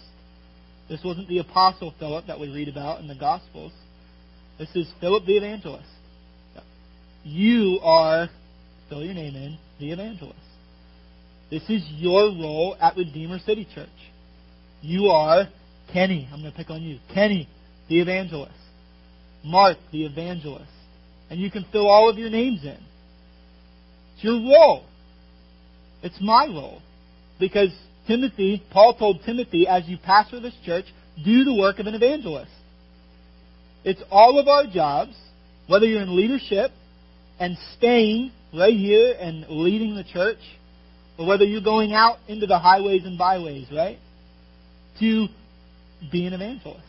This 0.90 1.02
wasn't 1.04 1.30
the 1.30 1.40
Apostle 1.40 1.94
Philip 1.98 2.28
that 2.28 2.40
we 2.40 2.50
read 2.50 2.68
about 2.68 3.00
in 3.00 3.08
the 3.08 3.16
Gospels. 3.16 3.72
This 4.60 4.70
is 4.76 4.92
Philip 5.00 5.26
the 5.26 5.38
Evangelist. 5.38 5.88
You 7.24 7.80
are, 7.82 8.28
fill 8.90 9.04
your 9.04 9.14
name 9.14 9.36
in, 9.36 9.58
the 9.80 9.92
evangelist. 9.92 10.38
This 11.50 11.64
is 11.70 11.82
your 11.92 12.24
role 12.24 12.76
at 12.82 12.98
Redeemer 12.98 13.40
City 13.40 13.66
Church. 13.74 13.88
You 14.82 15.06
are 15.06 15.48
Kenny. 15.94 16.28
I'm 16.34 16.42
going 16.42 16.52
to 16.52 16.58
pick 16.58 16.70
on 16.70 16.82
you. 16.82 17.00
Kenny, 17.14 17.48
the 17.88 18.02
evangelist. 18.02 18.54
Mark, 19.44 19.78
the 19.92 20.06
evangelist. 20.06 20.72
And 21.30 21.40
you 21.40 21.52
can 21.52 21.66
fill 21.72 21.88
all 21.88 22.10
of 22.10 22.18
your 22.18 22.30
names 22.30 22.64
in. 22.64 22.78
It's 24.16 24.24
your 24.24 24.36
role. 24.36 24.86
It's 26.02 26.18
my 26.22 26.46
role. 26.46 26.82
Because 27.40 27.70
Timothy, 28.08 28.62
Paul 28.72 28.96
told 28.96 29.22
Timothy, 29.26 29.68
as 29.68 29.88
you 29.88 29.98
pastor 29.98 30.40
this 30.40 30.56
church, 30.66 30.86
do 31.24 31.44
the 31.44 31.56
work 31.56 31.80
of 31.80 31.88
an 31.88 31.96
evangelist. 31.96 32.52
It's 33.84 34.02
all 34.12 34.40
of 34.40 34.48
our 34.48 34.66
jobs, 34.68 35.16
whether 35.68 35.86
you're 35.86 36.02
in 36.02 36.16
leadership 36.16 36.72
and 37.40 37.58
staying 37.78 38.32
right 38.54 38.76
here 38.76 39.16
and 39.20 39.46
leading 39.50 39.96
the 39.96 40.04
church, 40.04 40.38
or 41.18 41.28
whether 41.28 41.44
you're 41.44 41.62
going 41.62 41.94
out 41.94 42.18
into 42.28 42.46
the 42.46 42.60
highways 42.60 43.06
and 43.06 43.18
byways, 43.18 43.68
right? 43.72 43.98
To 45.00 45.28
be 46.12 46.26
an 46.28 46.34
evangelist. 46.34 46.86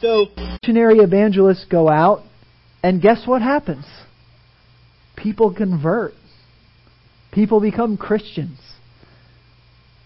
So, 0.00 0.26
missionary 0.36 0.98
evangelists 0.98 1.66
go 1.68 1.88
out, 1.88 2.22
and 2.82 3.02
guess 3.02 3.26
what 3.26 3.42
happens? 3.42 3.84
People 5.16 5.52
convert. 5.52 6.12
People 7.32 7.60
become 7.60 7.96
Christians. 7.96 8.58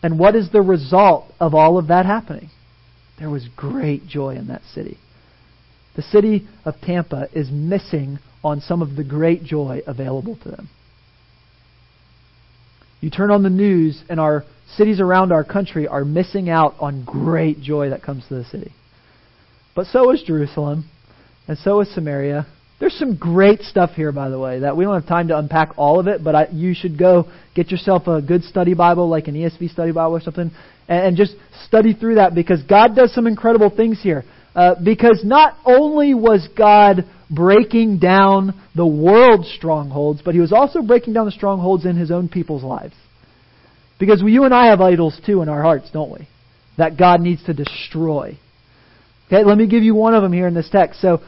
And 0.02 0.18
what 0.18 0.34
is 0.34 0.50
the 0.50 0.62
result 0.62 1.32
of 1.38 1.54
all 1.54 1.78
of 1.78 1.88
that 1.88 2.06
happening? 2.06 2.50
There 3.18 3.30
was 3.30 3.46
great 3.54 4.06
joy 4.06 4.36
in 4.36 4.48
that 4.48 4.62
city. 4.74 4.98
The 5.94 6.02
city 6.02 6.48
of 6.64 6.80
Tampa 6.80 7.28
is 7.32 7.50
missing 7.50 8.18
on 8.42 8.60
some 8.60 8.80
of 8.80 8.96
the 8.96 9.04
great 9.04 9.44
joy 9.44 9.82
available 9.86 10.36
to 10.42 10.50
them. 10.50 10.70
You 13.00 13.10
turn 13.10 13.30
on 13.30 13.42
the 13.42 13.50
news, 13.50 14.02
and 14.08 14.18
our 14.18 14.44
cities 14.76 15.00
around 15.00 15.32
our 15.32 15.44
country 15.44 15.86
are 15.86 16.04
missing 16.04 16.48
out 16.48 16.74
on 16.80 17.04
great 17.04 17.60
joy 17.60 17.90
that 17.90 18.02
comes 18.02 18.26
to 18.28 18.34
the 18.34 18.44
city. 18.44 18.72
But 19.74 19.86
so 19.86 20.10
is 20.10 20.22
Jerusalem, 20.22 20.88
and 21.48 21.56
so 21.58 21.80
is 21.80 21.92
Samaria, 21.94 22.46
there's 22.82 22.98
some 22.98 23.16
great 23.16 23.60
stuff 23.60 23.90
here, 23.90 24.10
by 24.10 24.28
the 24.28 24.40
way, 24.40 24.58
that 24.58 24.76
we 24.76 24.82
don't 24.82 24.94
have 24.94 25.06
time 25.06 25.28
to 25.28 25.38
unpack 25.38 25.74
all 25.76 26.00
of 26.00 26.08
it, 26.08 26.24
but 26.24 26.34
I, 26.34 26.48
you 26.50 26.74
should 26.74 26.98
go 26.98 27.30
get 27.54 27.70
yourself 27.70 28.08
a 28.08 28.20
good 28.20 28.42
study 28.42 28.74
Bible, 28.74 29.08
like 29.08 29.28
an 29.28 29.36
ESV 29.36 29.70
study 29.70 29.92
Bible 29.92 30.16
or 30.16 30.20
something, 30.20 30.50
and, 30.88 31.06
and 31.06 31.16
just 31.16 31.36
study 31.64 31.94
through 31.94 32.16
that 32.16 32.34
because 32.34 32.60
God 32.64 32.96
does 32.96 33.14
some 33.14 33.28
incredible 33.28 33.70
things 33.70 34.02
here. 34.02 34.24
Uh, 34.56 34.74
because 34.82 35.22
not 35.24 35.56
only 35.64 36.12
was 36.12 36.48
God 36.58 37.04
breaking 37.30 38.00
down 38.00 38.60
the 38.74 38.84
world's 38.84 39.48
strongholds, 39.52 40.20
but 40.20 40.34
He 40.34 40.40
was 40.40 40.52
also 40.52 40.82
breaking 40.82 41.12
down 41.12 41.26
the 41.26 41.30
strongholds 41.30 41.86
in 41.86 41.96
His 41.96 42.10
own 42.10 42.28
people's 42.28 42.64
lives. 42.64 42.94
Because 44.00 44.20
you 44.26 44.42
and 44.42 44.52
I 44.52 44.66
have 44.66 44.80
idols 44.80 45.20
too 45.24 45.40
in 45.40 45.48
our 45.48 45.62
hearts, 45.62 45.88
don't 45.92 46.10
we? 46.10 46.26
That 46.78 46.98
God 46.98 47.20
needs 47.20 47.44
to 47.44 47.54
destroy. 47.54 48.40
Okay, 49.32 49.44
let 49.44 49.56
me 49.56 49.66
give 49.66 49.82
you 49.82 49.94
one 49.94 50.12
of 50.12 50.22
them 50.22 50.32
here 50.32 50.46
in 50.46 50.52
this 50.52 50.68
text. 50.68 51.00
So, 51.00 51.20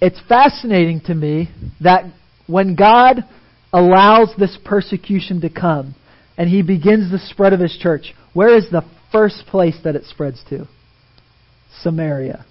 it's 0.00 0.20
fascinating 0.28 1.00
to 1.06 1.14
me 1.14 1.50
that 1.80 2.04
when 2.46 2.76
God 2.76 3.24
allows 3.72 4.32
this 4.38 4.56
persecution 4.64 5.40
to 5.40 5.50
come 5.50 5.96
and 6.36 6.48
he 6.48 6.62
begins 6.62 7.10
the 7.10 7.18
spread 7.18 7.52
of 7.52 7.58
his 7.58 7.76
church, 7.76 8.14
where 8.32 8.56
is 8.56 8.70
the 8.70 8.88
first 9.10 9.44
place 9.48 9.76
that 9.82 9.96
it 9.96 10.04
spreads 10.04 10.40
to? 10.50 10.68
Samaria. 11.82 12.46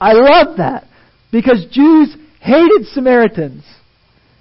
I 0.00 0.14
love 0.14 0.56
that 0.56 0.88
because 1.30 1.64
Jews 1.70 2.16
hated 2.40 2.86
Samaritans. 2.86 3.62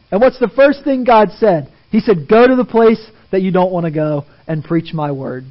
And 0.10 0.20
what's 0.20 0.40
the 0.40 0.52
first 0.56 0.84
thing 0.84 1.04
God 1.04 1.30
said? 1.38 1.72
He 1.92 2.00
said, 2.00 2.28
Go 2.28 2.48
to 2.48 2.56
the 2.56 2.66
place 2.66 3.12
that 3.32 3.44
you 3.44 3.52
don't 3.52 3.72
want 3.72 3.86
to 3.86 3.92
go 3.92 4.26
and 4.48 4.64
preach 4.64 4.92
my 4.92 5.12
word. 5.12 5.44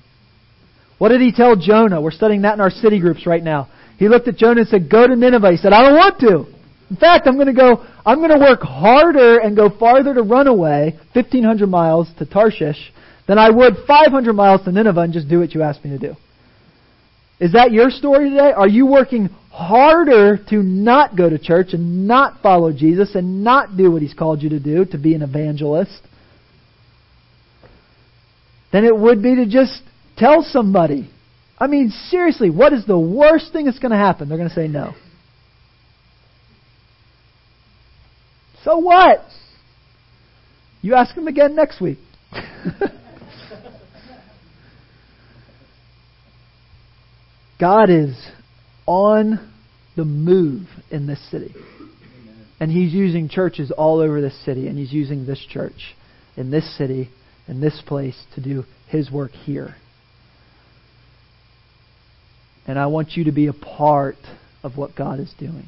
What 1.01 1.09
did 1.09 1.23
he 1.23 1.33
tell 1.33 1.57
Jonah? 1.57 1.99
We're 1.99 2.11
studying 2.11 2.43
that 2.43 2.53
in 2.53 2.61
our 2.61 2.69
city 2.69 3.01
groups 3.01 3.27
right 3.27 3.43
now. 3.43 3.71
He 3.97 4.07
looked 4.07 4.29
at 4.29 4.37
Jonah 4.37 4.61
and 4.61 4.69
said, 4.69 4.91
Go 4.91 5.07
to 5.07 5.17
Nineveh. 5.17 5.53
He 5.53 5.57
said, 5.57 5.73
I 5.73 5.81
don't 5.81 5.97
want 5.97 6.21
to. 6.21 6.45
In 6.91 6.97
fact, 6.97 7.27
I'm 7.27 7.37
going 7.37 7.47
to 7.47 7.55
go, 7.55 7.87
I'm 8.05 8.19
going 8.19 8.39
to 8.39 8.39
work 8.39 8.61
harder 8.61 9.39
and 9.39 9.57
go 9.57 9.71
farther 9.71 10.13
to 10.13 10.23
run 10.23 10.47
away, 10.47 10.99
1,500 11.15 11.67
miles 11.67 12.07
to 12.19 12.27
Tarshish, 12.27 12.93
than 13.27 13.39
I 13.39 13.49
would 13.49 13.77
500 13.87 14.35
miles 14.35 14.63
to 14.65 14.73
Nineveh 14.73 15.01
and 15.01 15.13
just 15.15 15.27
do 15.27 15.41
what 15.41 15.55
you 15.55 15.63
asked 15.63 15.83
me 15.83 15.91
to 15.93 15.99
do. 15.99 16.17
Is 17.39 17.53
that 17.53 17.73
your 17.73 17.89
story 17.89 18.29
today? 18.29 18.53
Are 18.55 18.69
you 18.69 18.85
working 18.85 19.31
harder 19.51 20.37
to 20.51 20.63
not 20.63 21.17
go 21.17 21.31
to 21.31 21.39
church 21.39 21.69
and 21.73 22.07
not 22.07 22.43
follow 22.43 22.75
Jesus 22.75 23.15
and 23.15 23.43
not 23.43 23.75
do 23.75 23.91
what 23.91 24.03
he's 24.03 24.13
called 24.13 24.43
you 24.43 24.51
to 24.51 24.61
do, 24.61 24.85
to 24.85 24.99
be 24.99 25.15
an 25.15 25.23
evangelist, 25.23 26.03
than 28.71 28.85
it 28.85 28.95
would 28.95 29.23
be 29.23 29.37
to 29.37 29.47
just 29.47 29.81
tell 30.21 30.43
somebody? 30.43 31.11
I 31.59 31.67
mean, 31.67 31.91
seriously, 32.09 32.51
what 32.51 32.73
is 32.73 32.87
the 32.87 32.99
worst 32.99 33.53
thing 33.53 33.65
that's 33.67 33.79
going 33.79 33.91
to 33.91 33.99
happen? 33.99 34.29
They're 34.29 34.39
going 34.39 34.49
to 34.49 34.55
say 34.55 34.69
no. 34.69 34.95
So 38.65 38.79
what? 38.79 39.25
You 40.83 40.95
ask 40.95 41.15
them 41.15 41.27
again 41.29 41.55
next 41.55 41.81
week. 41.81 41.99
God 47.59 47.91
is 47.91 48.17
on 48.87 49.53
the 49.97 50.05
move 50.05 50.67
in 50.91 51.07
this 51.07 51.21
city. 51.31 51.55
And 52.59 52.71
He's 52.71 52.93
using 52.93 53.29
churches 53.29 53.71
all 53.71 54.01
over 54.01 54.21
this 54.21 54.39
city, 54.45 54.67
and 54.69 54.79
He's 54.79 54.93
using 54.93 55.27
this 55.27 55.45
church 55.49 55.95
in 56.37 56.51
this 56.51 56.77
city, 56.77 57.11
in 57.49 57.61
this 57.61 57.83
place, 57.87 58.17
to 58.35 58.41
do 58.41 58.65
His 58.89 59.11
work 59.11 59.33
here. 59.33 59.77
And 62.71 62.79
I 62.79 62.87
want 62.87 63.17
you 63.17 63.25
to 63.25 63.33
be 63.33 63.49
a 63.49 63.53
part 63.53 64.15
of 64.63 64.77
what 64.77 64.95
God 64.95 65.19
is 65.19 65.35
doing. 65.37 65.65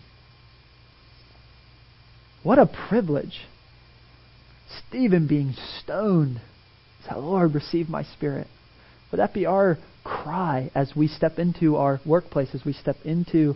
What 2.45 2.61
a 2.61 2.71
privilege. 2.89 3.41
Stephen 4.89 5.27
being 5.27 5.55
stoned. 5.81 6.41
Say, 7.05 7.17
Lord, 7.17 7.55
receive 7.55 7.89
my 7.89 8.05
spirit. 8.05 8.47
Would 9.11 9.19
that 9.19 9.35
be 9.35 9.47
our 9.47 9.79
cry 10.05 10.71
as 10.77 10.93
we 10.95 11.09
step 11.09 11.41
into 11.41 11.75
our 11.75 11.99
workplaces, 12.07 12.65
we 12.65 12.73
step 12.73 12.97
into 13.05 13.55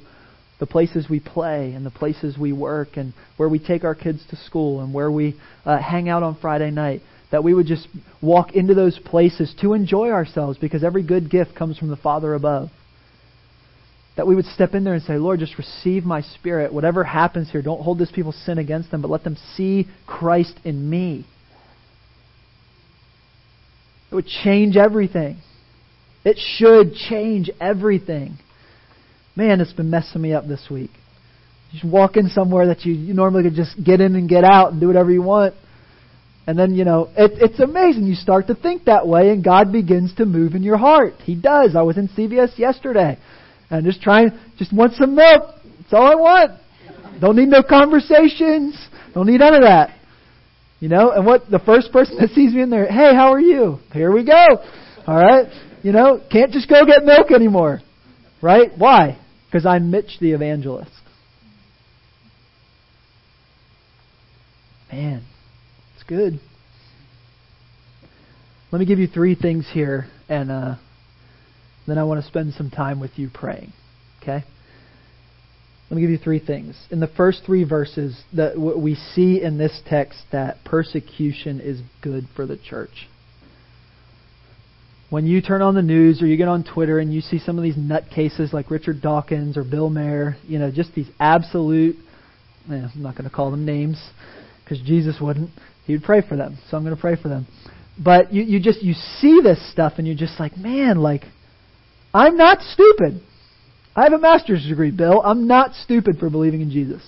the 0.59 0.67
places 0.67 1.07
we 1.09 1.21
play 1.21 1.71
and 1.71 1.87
the 1.87 1.91
places 1.91 2.37
we 2.37 2.53
work 2.53 2.97
and 2.97 3.13
where 3.37 3.49
we 3.49 3.61
take 3.61 3.85
our 3.85 3.95
kids 3.95 4.25
to 4.31 4.37
school 4.37 4.81
and 4.81 4.93
where 4.93 5.11
we 5.11 5.37
uh, 5.65 5.79
hang 5.79 6.09
out 6.09 6.25
on 6.25 6.35
Friday 6.41 6.73
night? 6.73 7.01
That 7.31 7.45
we 7.45 7.55
would 7.55 7.67
just 7.67 7.87
walk 8.21 8.57
into 8.57 8.75
those 8.75 8.99
places 8.99 9.55
to 9.61 9.73
enjoy 9.73 10.11
ourselves 10.11 10.59
because 10.59 10.83
every 10.83 11.05
good 11.05 11.31
gift 11.31 11.55
comes 11.55 11.79
from 11.79 11.91
the 11.91 11.97
Father 11.97 12.35
above. 12.35 12.71
That 14.17 14.27
we 14.27 14.35
would 14.35 14.47
step 14.47 14.75
in 14.75 14.85
there 14.85 14.95
and 14.95 15.03
say, 15.03 15.19
Lord, 15.19 15.41
just 15.41 15.59
receive 15.59 16.05
my 16.05 16.23
spirit. 16.23 16.73
Whatever 16.73 17.05
happens 17.05 17.51
here, 17.51 17.61
don't 17.61 17.83
hold 17.83 17.99
this 17.99 18.11
people's 18.11 18.41
sin 18.47 18.59
against 18.59 18.91
them, 18.91 19.03
but 19.03 19.11
let 19.11 19.25
them 19.25 19.37
see 19.55 19.87
Christ 20.07 20.59
in 20.65 20.89
me. 20.89 21.27
It 24.11 24.15
would 24.15 24.27
change 24.27 24.77
everything. 24.77 25.39
It 26.25 26.39
should 26.39 26.95
change 26.95 27.51
everything. 27.61 28.39
Man, 29.37 29.61
it's 29.61 29.73
been 29.73 29.91
messing 29.91 30.23
me 30.23 30.33
up 30.33 30.47
this 30.47 30.67
week. 30.71 30.91
You 31.71 31.81
just 31.81 31.85
walk 31.85 32.17
in 32.17 32.29
somewhere 32.29 32.69
that 32.69 32.85
you, 32.85 32.95
you 32.95 33.13
normally 33.13 33.43
could 33.43 33.55
just 33.55 33.77
get 33.85 34.01
in 34.01 34.15
and 34.15 34.29
get 34.29 34.45
out 34.45 34.73
and 34.73 34.81
do 34.81 34.87
whatever 34.87 35.11
you 35.11 35.23
want. 35.23 35.55
And 36.47 36.59
then, 36.59 36.75
you 36.75 36.85
know, 36.85 37.11
it, 37.17 37.33
it's 37.35 37.61
amazing. 37.61 38.05
You 38.05 38.15
start 38.15 38.47
to 38.47 38.55
think 38.55 38.85
that 38.85 39.07
way, 39.07 39.31
and 39.31 39.43
God 39.43 39.73
begins 39.73 40.15
to 40.15 40.25
move 40.25 40.55
in 40.55 40.63
your 40.63 40.79
heart. 40.79 41.15
He 41.25 41.35
does. 41.35 41.75
I 41.75 41.83
was 41.83 41.99
in 41.99 42.09
CVS 42.09 42.57
yesterday. 42.57 43.19
And 43.71 43.85
just 43.85 44.01
trying, 44.01 44.31
just 44.59 44.73
want 44.73 44.95
some 44.95 45.15
milk. 45.15 45.55
That's 45.81 45.93
all 45.93 46.07
I 46.07 46.15
want. 46.15 46.61
Don't 47.21 47.37
need 47.37 47.49
no 47.49 47.63
conversations. 47.63 48.77
Don't 49.15 49.27
need 49.27 49.41
none 49.41 49.55
of 49.55 49.63
that. 49.63 49.97
You 50.79 50.89
know, 50.89 51.11
and 51.11 51.25
what 51.25 51.51
the 51.51 51.59
first 51.59 51.91
person 51.91 52.17
that 52.21 52.31
sees 52.31 52.53
me 52.53 52.63
in 52.63 52.71
there, 52.71 52.87
hey, 52.87 53.15
how 53.15 53.33
are 53.33 53.41
you? 53.41 53.79
Here 53.93 54.13
we 54.13 54.25
go. 54.25 54.47
All 55.07 55.17
right. 55.17 55.47
You 55.83 55.93
know, 55.93 56.21
can't 56.31 56.53
just 56.53 56.69
go 56.69 56.85
get 56.85 57.05
milk 57.05 57.31
anymore. 57.31 57.81
Right? 58.43 58.71
Why? 58.77 59.19
Because 59.47 59.65
I'm 59.65 59.91
Mitch 59.91 60.19
the 60.21 60.33
evangelist. 60.33 60.91
Man, 64.93 65.25
it's 65.95 66.05
good. 66.05 66.39
Let 68.71 68.79
me 68.79 68.87
give 68.87 68.99
you 68.99 69.07
three 69.07 69.35
things 69.35 69.67
here, 69.73 70.07
and 70.29 70.51
uh, 70.51 70.75
then 71.87 71.99
I 71.99 72.05
want 72.05 72.21
to 72.21 72.27
spend 72.27 72.55
some 72.55 72.71
time 72.71 73.01
with 73.01 73.13
you 73.17 73.31
praying. 73.33 73.73
Okay? 74.23 74.45
Let 75.89 75.97
me 75.97 76.03
give 76.03 76.11
you 76.11 76.19
three 76.19 76.41
things. 76.41 76.77
In 76.91 76.99
the 76.99 77.07
first 77.07 77.43
three 77.47 77.63
verses, 77.63 78.21
that 78.35 78.59
we 78.59 78.97
see 78.97 79.41
in 79.41 79.57
this 79.57 79.81
text 79.89 80.19
that 80.33 80.65
persecution 80.65 81.61
is 81.61 81.81
good 82.03 82.25
for 82.35 82.45
the 82.45 82.57
church. 82.57 83.09
When 85.09 85.27
you 85.27 85.41
turn 85.41 85.63
on 85.63 85.77
the 85.77 85.83
news 85.83 86.21
or 86.21 86.27
you 86.27 86.37
get 86.37 86.49
on 86.49 86.65
Twitter 86.65 86.99
and 86.99 87.15
you 87.15 87.21
see 87.21 87.39
some 87.39 87.57
of 87.57 87.63
these 87.63 87.77
nutcases 87.77 88.53
like 88.53 88.73
Richard 88.73 89.01
Dawkins 89.01 89.57
or 89.57 89.63
Bill 89.63 89.89
Maher, 89.89 90.37
you 90.49 90.59
know, 90.59 90.73
just 90.73 90.93
these 90.97 91.09
absolute, 91.21 91.95
eh, 92.69 92.89
I'm 92.93 93.03
not 93.03 93.15
going 93.15 93.31
to 93.31 93.35
call 93.35 93.53
them 93.53 93.65
names 93.65 94.03
because 94.65 94.81
Jesus 94.81 95.19
wouldn't. 95.21 95.51
He 95.85 95.93
would 95.93 96.03
pray 96.03 96.23
for 96.29 96.35
them, 96.35 96.59
so 96.69 96.77
I'm 96.77 96.83
going 96.83 96.97
to 96.97 97.01
pray 97.01 97.15
for 97.15 97.29
them. 97.29 97.47
But 98.03 98.33
you, 98.33 98.43
you 98.43 98.61
just 98.61 98.83
you 98.83 98.95
see 99.21 99.41
this 99.41 99.71
stuff 99.71 99.95
and 99.99 100.07
you're 100.09 100.17
just 100.17 100.41
like, 100.41 100.57
man, 100.57 100.99
like 100.99 101.23
I'm 102.17 102.39
not 102.39 102.63
stupid. 102.63 103.21
I 103.95 104.05
have 104.05 104.15
a 104.15 104.19
master's 104.19 104.67
degree, 104.67 104.91
Bill. 104.91 105.21
I'm 105.23 105.47
not 105.47 105.75
stupid 105.75 106.19
for 106.19 106.31
believing 106.31 106.63
in 106.63 106.71
Jesus. 106.71 107.07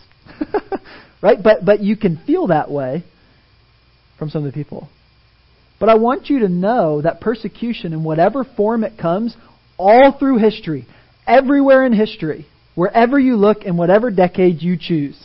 right? 1.23 1.39
But 1.43 1.65
but 1.65 1.81
you 1.81 1.97
can 1.97 2.19
feel 2.27 2.49
that 2.49 2.71
way 2.71 3.05
from 4.19 4.29
some 4.29 4.45
of 4.45 4.53
the 4.53 4.55
people. 4.55 4.91
But 5.81 5.89
I 5.89 5.95
want 5.95 6.29
you 6.29 6.41
to 6.41 6.49
know 6.49 7.01
that 7.01 7.23
persecution 7.23 7.95
in 7.95 8.05
whatever 8.05 8.45
form 8.45 8.85
it 8.85 8.99
comes, 9.01 9.35
all 9.79 10.15
through 10.19 10.39
history, 10.39 10.87
everywhere 11.27 11.87
in 11.87 11.95
history, 11.95 12.47
wherever 12.75 13.19
you 13.19 13.37
look 13.37 13.63
in 13.63 13.79
whatever 13.79 14.11
decade 14.11 14.61
you 14.61 14.77
choose, 14.79 15.19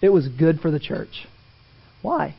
it 0.00 0.08
was 0.08 0.28
good 0.28 0.60
for 0.60 0.70
the 0.70 0.80
church. 0.80 1.26
Why? 2.00 2.36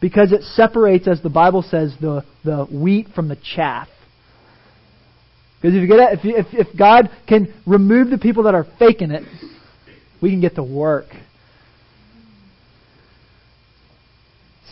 Because 0.00 0.32
it 0.32 0.42
separates, 0.42 1.06
as 1.06 1.22
the 1.22 1.30
Bible 1.30 1.62
says, 1.62 1.94
the, 2.00 2.24
the 2.44 2.64
wheat 2.64 3.08
from 3.14 3.28
the 3.28 3.38
chaff. 3.54 3.88
Because 5.64 5.76
if, 5.76 5.80
you 5.80 5.88
get, 5.88 6.12
if, 6.12 6.24
you, 6.24 6.36
if, 6.36 6.68
if 6.68 6.78
God 6.78 7.08
can 7.26 7.54
remove 7.64 8.10
the 8.10 8.18
people 8.18 8.42
that 8.42 8.54
are 8.54 8.66
faking 8.78 9.10
it, 9.10 9.22
we 10.20 10.28
can 10.28 10.42
get 10.42 10.56
to 10.56 10.62
work. 10.62 11.06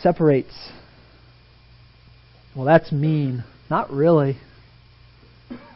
Separates. 0.03 0.53
Well, 2.55 2.65
that's 2.65 2.91
mean. 2.91 3.43
Not 3.71 3.89
really. 3.89 4.37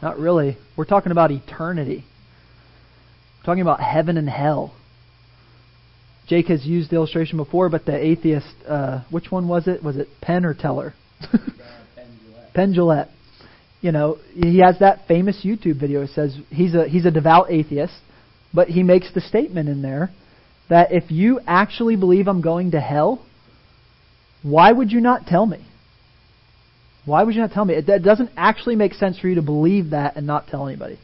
Not 0.03 0.19
really. 0.19 0.55
We're 0.77 0.85
talking 0.85 1.11
about 1.11 1.31
eternity. 1.31 2.05
We're 3.39 3.45
talking 3.47 3.63
about 3.63 3.79
heaven 3.79 4.17
and 4.17 4.29
hell. 4.29 4.75
Jake 6.27 6.45
has 6.49 6.63
used 6.63 6.91
the 6.91 6.95
illustration 6.97 7.37
before, 7.37 7.69
but 7.69 7.87
the 7.87 7.97
atheist, 7.97 8.53
uh, 8.67 9.01
which 9.09 9.31
one 9.31 9.47
was 9.47 9.67
it? 9.67 9.83
Was 9.83 9.97
it 9.97 10.09
Penn 10.21 10.45
or 10.45 10.53
Teller? 10.53 10.93
Penn 12.53 12.75
Jillette 12.75 13.09
you 13.87 13.93
know, 13.93 14.17
he 14.33 14.59
has 14.59 14.79
that 14.79 15.07
famous 15.07 15.45
YouTube 15.45 15.79
video. 15.79 16.01
It 16.01 16.09
says 16.09 16.37
he's 16.49 16.75
a 16.75 16.89
he's 16.89 17.05
a 17.05 17.11
devout 17.11 17.49
atheist, 17.49 17.93
but 18.53 18.67
he 18.67 18.83
makes 18.83 19.13
the 19.13 19.21
statement 19.21 19.69
in 19.69 19.81
there 19.81 20.11
that 20.69 20.91
if 20.91 21.09
you 21.09 21.39
actually 21.47 21.95
believe 21.95 22.27
I'm 22.27 22.41
going 22.41 22.71
to 22.71 22.81
hell, 22.81 23.25
why 24.43 24.73
would 24.73 24.91
you 24.91 24.99
not 24.99 25.25
tell 25.25 25.45
me? 25.45 25.65
Why 27.05 27.23
would 27.23 27.33
you 27.33 27.39
not 27.39 27.51
tell 27.51 27.63
me? 27.63 27.75
It, 27.75 27.87
it 27.87 28.03
doesn't 28.03 28.31
actually 28.35 28.75
make 28.75 28.93
sense 28.93 29.17
for 29.17 29.29
you 29.29 29.35
to 29.35 29.41
believe 29.41 29.91
that 29.91 30.17
and 30.17 30.27
not 30.27 30.47
tell 30.47 30.67
anybody. 30.67 30.99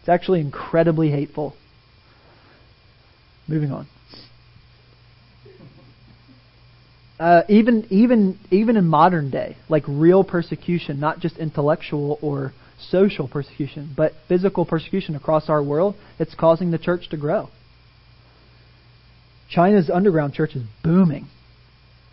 It's 0.00 0.08
actually 0.08 0.40
incredibly 0.40 1.12
hateful. 1.12 1.54
Moving 3.46 3.70
on. 3.70 3.86
Uh, 7.20 7.42
even 7.50 7.86
even 7.90 8.38
even 8.50 8.78
in 8.78 8.86
modern 8.86 9.30
day, 9.30 9.56
like 9.68 9.84
real 9.86 10.24
persecution, 10.24 10.98
not 10.98 11.20
just 11.20 11.36
intellectual 11.36 12.18
or 12.22 12.54
social 12.88 13.28
persecution, 13.28 13.92
but 13.94 14.12
physical 14.26 14.64
persecution 14.64 15.14
across 15.14 15.50
our 15.50 15.62
world, 15.62 15.94
it's 16.18 16.34
causing 16.34 16.70
the 16.70 16.78
church 16.78 17.10
to 17.10 17.18
grow. 17.18 17.50
China's 19.50 19.90
underground 19.90 20.32
church 20.32 20.56
is 20.56 20.62
booming. 20.82 21.26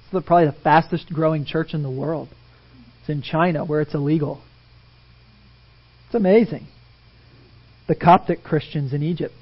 It's 0.04 0.12
the, 0.12 0.22
probably 0.22 0.48
the 0.48 0.62
fastest 0.62 1.08
growing 1.14 1.46
church 1.46 1.74
in 1.74 1.84
the 1.84 1.92
world. 1.92 2.28
It's 3.00 3.10
in 3.10 3.22
China 3.22 3.64
where 3.64 3.80
it's 3.80 3.94
illegal. 3.94 4.42
It's 6.08 6.16
amazing. 6.16 6.68
The 7.88 7.96
Coptic 7.96 8.44
Christians 8.44 8.92
in 8.92 9.04
Egypt 9.04 9.34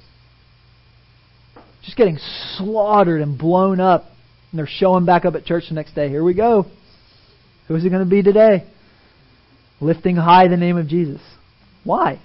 just 1.82 1.96
getting 1.96 2.18
slaughtered 2.56 3.20
and 3.20 3.38
blown 3.38 3.80
up 3.80 4.04
and 4.50 4.58
they're 4.58 4.68
showing 4.68 5.04
back 5.04 5.24
up 5.24 5.34
at 5.34 5.44
church 5.44 5.64
the 5.68 5.74
next 5.74 5.94
day. 5.94 6.08
Here 6.08 6.24
we 6.24 6.34
go. 6.34 6.66
Who's 7.68 7.84
it 7.84 7.90
going 7.90 8.04
to 8.04 8.10
be 8.10 8.22
today? 8.22 8.66
Lifting 9.80 10.16
high 10.16 10.48
the 10.48 10.56
name 10.56 10.76
of 10.76 10.88
Jesus. 10.88 11.20
Why? 11.84 12.20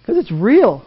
Because 0.00 0.18
it's 0.18 0.32
real. 0.32 0.84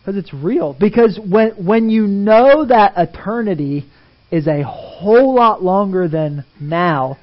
Because 0.00 0.16
it's 0.16 0.34
real. 0.34 0.76
Because 0.78 1.18
when 1.18 1.50
when 1.64 1.90
you 1.90 2.06
know 2.06 2.66
that 2.66 2.92
eternity 2.96 3.86
is 4.30 4.46
a 4.46 4.62
whole 4.62 5.34
lot 5.34 5.62
longer 5.62 6.08
than 6.08 6.44
now, 6.60 7.18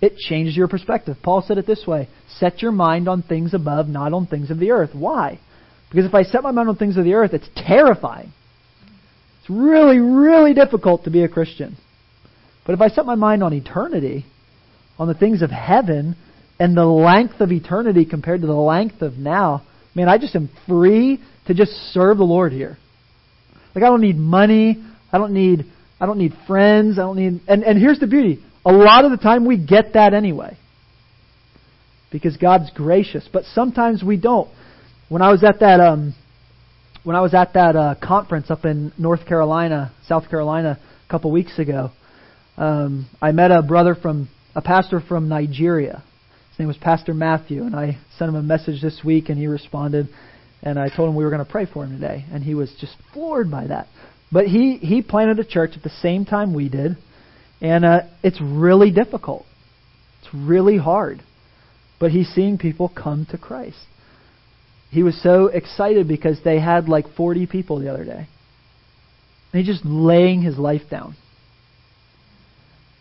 it 0.00 0.16
changes 0.16 0.56
your 0.56 0.68
perspective. 0.68 1.16
Paul 1.22 1.42
said 1.46 1.58
it 1.58 1.66
this 1.66 1.84
way 1.86 2.08
Set 2.38 2.62
your 2.62 2.72
mind 2.72 3.08
on 3.08 3.22
things 3.22 3.54
above, 3.54 3.88
not 3.88 4.12
on 4.12 4.26
things 4.26 4.50
of 4.50 4.58
the 4.58 4.70
earth. 4.70 4.90
Why? 4.94 5.40
Because 5.90 6.06
if 6.06 6.14
I 6.14 6.22
set 6.22 6.42
my 6.42 6.50
mind 6.52 6.68
on 6.68 6.76
things 6.76 6.96
of 6.96 7.04
the 7.04 7.14
earth, 7.14 7.32
it's 7.32 7.48
terrifying. 7.56 8.32
Really, 9.50 9.98
really 9.98 10.54
difficult 10.54 11.04
to 11.04 11.10
be 11.10 11.24
a 11.24 11.28
Christian. 11.28 11.76
But 12.64 12.74
if 12.74 12.80
I 12.80 12.88
set 12.88 13.04
my 13.04 13.16
mind 13.16 13.42
on 13.42 13.52
eternity, 13.52 14.24
on 14.96 15.08
the 15.08 15.14
things 15.14 15.42
of 15.42 15.50
heaven, 15.50 16.14
and 16.60 16.76
the 16.76 16.84
length 16.84 17.40
of 17.40 17.50
eternity 17.50 18.04
compared 18.04 18.42
to 18.42 18.46
the 18.46 18.52
length 18.52 19.02
of 19.02 19.14
now, 19.14 19.62
man, 19.94 20.08
I 20.08 20.18
just 20.18 20.36
am 20.36 20.50
free 20.68 21.20
to 21.48 21.54
just 21.54 21.72
serve 21.92 22.18
the 22.18 22.24
Lord 22.24 22.52
here. 22.52 22.78
Like 23.74 23.82
I 23.82 23.88
don't 23.88 24.02
need 24.02 24.16
money. 24.16 24.84
I 25.12 25.18
don't 25.18 25.32
need 25.32 25.64
I 26.00 26.06
don't 26.06 26.18
need 26.18 26.32
friends. 26.46 26.98
I 26.98 27.02
don't 27.02 27.16
need 27.16 27.40
and, 27.48 27.64
and 27.64 27.76
here's 27.76 27.98
the 27.98 28.06
beauty. 28.06 28.44
A 28.64 28.72
lot 28.72 29.04
of 29.04 29.10
the 29.10 29.16
time 29.16 29.46
we 29.46 29.56
get 29.56 29.94
that 29.94 30.14
anyway. 30.14 30.56
Because 32.12 32.36
God's 32.36 32.70
gracious. 32.70 33.28
But 33.32 33.44
sometimes 33.46 34.04
we 34.04 34.16
don't. 34.16 34.48
When 35.08 35.22
I 35.22 35.32
was 35.32 35.42
at 35.42 35.58
that 35.58 35.80
um 35.80 36.14
when 37.02 37.16
I 37.16 37.20
was 37.20 37.32
at 37.34 37.54
that 37.54 37.76
uh, 37.76 37.94
conference 38.02 38.50
up 38.50 38.64
in 38.64 38.92
North 38.98 39.26
Carolina, 39.26 39.92
South 40.06 40.28
Carolina, 40.28 40.78
a 41.06 41.10
couple 41.10 41.30
weeks 41.30 41.58
ago, 41.58 41.90
um, 42.56 43.08
I 43.22 43.32
met 43.32 43.50
a 43.50 43.62
brother 43.62 43.94
from 43.94 44.28
a 44.54 44.60
pastor 44.60 45.00
from 45.00 45.28
Nigeria. 45.28 46.02
His 46.50 46.58
name 46.58 46.68
was 46.68 46.76
Pastor 46.76 47.14
Matthew, 47.14 47.62
and 47.62 47.74
I 47.74 47.98
sent 48.18 48.28
him 48.28 48.34
a 48.34 48.42
message 48.42 48.82
this 48.82 49.00
week, 49.04 49.30
and 49.30 49.38
he 49.38 49.46
responded. 49.46 50.08
And 50.62 50.78
I 50.78 50.94
told 50.94 51.08
him 51.08 51.16
we 51.16 51.24
were 51.24 51.30
going 51.30 51.44
to 51.44 51.50
pray 51.50 51.64
for 51.64 51.84
him 51.84 51.98
today, 51.98 52.26
and 52.30 52.44
he 52.44 52.54
was 52.54 52.70
just 52.80 52.94
floored 53.14 53.50
by 53.50 53.68
that. 53.68 53.86
But 54.30 54.46
he 54.46 54.76
he 54.76 55.00
planted 55.00 55.38
a 55.38 55.44
church 55.44 55.72
at 55.76 55.82
the 55.82 55.90
same 56.02 56.26
time 56.26 56.52
we 56.52 56.68
did, 56.68 56.98
and 57.62 57.84
uh, 57.84 58.00
it's 58.22 58.40
really 58.42 58.90
difficult. 58.90 59.46
It's 60.20 60.34
really 60.34 60.76
hard, 60.76 61.22
but 61.98 62.10
he's 62.10 62.28
seeing 62.28 62.58
people 62.58 62.92
come 62.94 63.26
to 63.30 63.38
Christ. 63.38 63.78
He 64.90 65.02
was 65.02 65.20
so 65.22 65.46
excited 65.46 66.08
because 66.08 66.38
they 66.44 66.58
had 66.58 66.88
like 66.88 67.06
40 67.16 67.46
people 67.46 67.78
the 67.78 67.92
other 67.92 68.04
day. 68.04 68.26
And 69.52 69.64
he's 69.64 69.66
just 69.66 69.84
laying 69.84 70.42
his 70.42 70.58
life 70.58 70.82
down. 70.90 71.16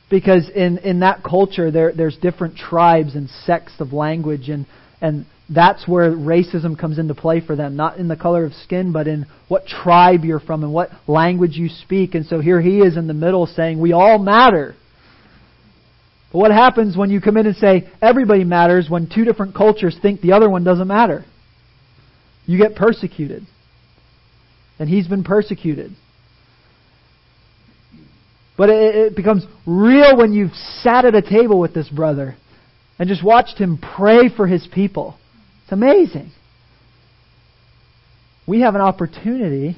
Because 0.09 0.49
in, 0.49 0.79
in 0.79 1.01
that 1.01 1.23
culture, 1.23 1.69
there, 1.69 1.93
there's 1.93 2.17
different 2.17 2.57
tribes 2.57 3.15
and 3.15 3.29
sects 3.45 3.73
of 3.79 3.93
language, 3.93 4.49
and, 4.49 4.65
and 5.01 5.25
that's 5.49 5.87
where 5.87 6.11
racism 6.11 6.77
comes 6.79 6.97
into 6.97 7.13
play 7.13 7.41
for 7.45 7.55
them. 7.55 7.75
Not 7.75 7.97
in 7.97 8.07
the 8.07 8.15
color 8.15 8.43
of 8.43 8.53
skin, 8.53 8.91
but 8.91 9.07
in 9.07 9.27
what 9.47 9.67
tribe 9.67 10.25
you're 10.25 10.39
from 10.39 10.63
and 10.63 10.73
what 10.73 10.89
language 11.07 11.57
you 11.57 11.69
speak. 11.69 12.15
And 12.15 12.25
so 12.25 12.39
here 12.39 12.61
he 12.61 12.79
is 12.79 12.97
in 12.97 13.07
the 13.07 13.13
middle 13.13 13.45
saying, 13.45 13.79
We 13.79 13.93
all 13.93 14.17
matter. 14.17 14.75
But 16.31 16.39
what 16.39 16.51
happens 16.51 16.95
when 16.95 17.09
you 17.09 17.21
come 17.21 17.37
in 17.37 17.47
and 17.47 17.55
say, 17.55 17.89
Everybody 18.01 18.43
matters, 18.43 18.87
when 18.89 19.09
two 19.13 19.25
different 19.25 19.55
cultures 19.55 19.95
think 20.01 20.21
the 20.21 20.33
other 20.33 20.49
one 20.49 20.63
doesn't 20.63 20.87
matter? 20.87 21.25
You 22.49 22.57
get 22.57 22.75
persecuted. 22.75 23.43
And 24.79 24.89
he's 24.89 25.07
been 25.07 25.23
persecuted. 25.23 25.91
But 28.57 28.71
it, 28.71 28.95
it 28.95 29.15
becomes 29.15 29.45
real 29.67 30.17
when 30.17 30.33
you've 30.33 30.55
sat 30.81 31.05
at 31.05 31.13
a 31.13 31.21
table 31.21 31.59
with 31.59 31.75
this 31.75 31.87
brother 31.89 32.35
and 32.97 33.07
just 33.07 33.23
watched 33.23 33.59
him 33.59 33.77
pray 33.77 34.35
for 34.35 34.47
his 34.47 34.67
people. 34.73 35.15
It's 35.61 35.71
amazing. 35.71 36.31
We 38.47 38.61
have 38.61 38.73
an 38.73 38.81
opportunity 38.81 39.77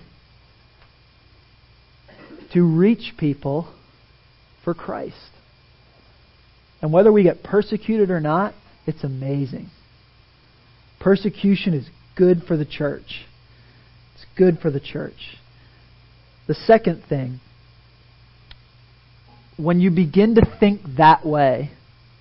to 2.53 2.63
reach 2.63 3.15
people 3.17 3.67
for 4.63 4.73
Christ. 4.73 5.17
And 6.81 6.93
whether 6.93 7.11
we 7.11 7.23
get 7.23 7.43
persecuted 7.43 8.11
or 8.11 8.21
not, 8.21 8.53
it's 8.87 9.03
amazing. 9.03 9.67
Persecution 11.01 11.73
is 11.73 11.85
good 12.15 12.43
for 12.47 12.57
the 12.57 12.65
church. 12.65 13.25
It's 14.15 14.25
good 14.37 14.59
for 14.59 14.69
the 14.69 14.79
church. 14.79 15.37
The 16.47 16.53
second 16.55 17.03
thing, 17.07 17.39
when 19.57 19.79
you 19.79 19.91
begin 19.91 20.35
to 20.35 20.57
think 20.59 20.81
that 20.97 21.25
way 21.25 21.71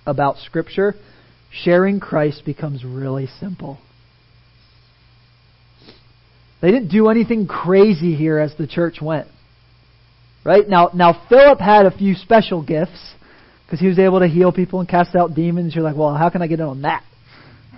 about 0.05 0.37
Scripture, 0.37 0.95
sharing 1.51 1.99
Christ 1.99 2.43
becomes 2.45 2.83
really 2.83 3.27
simple. 3.39 3.79
They 6.61 6.71
didn't 6.71 6.89
do 6.89 7.09
anything 7.09 7.47
crazy 7.47 8.15
here 8.15 8.37
as 8.37 8.55
the 8.57 8.67
church 8.67 9.01
went. 9.01 9.27
Right? 10.43 10.67
Now, 10.67 10.89
now 10.93 11.25
Philip 11.29 11.59
had 11.59 11.85
a 11.85 11.91
few 11.95 12.15
special 12.15 12.63
gifts 12.63 13.13
because 13.65 13.79
he 13.79 13.87
was 13.87 13.99
able 13.99 14.19
to 14.19 14.27
heal 14.27 14.51
people 14.51 14.79
and 14.79 14.89
cast 14.89 15.15
out 15.15 15.33
demons. 15.33 15.75
You're 15.75 15.83
like, 15.83 15.95
well, 15.95 16.15
how 16.15 16.29
can 16.29 16.41
I 16.41 16.47
get 16.47 16.59
in 16.59 16.65
on 16.65 16.81
that? 16.81 17.03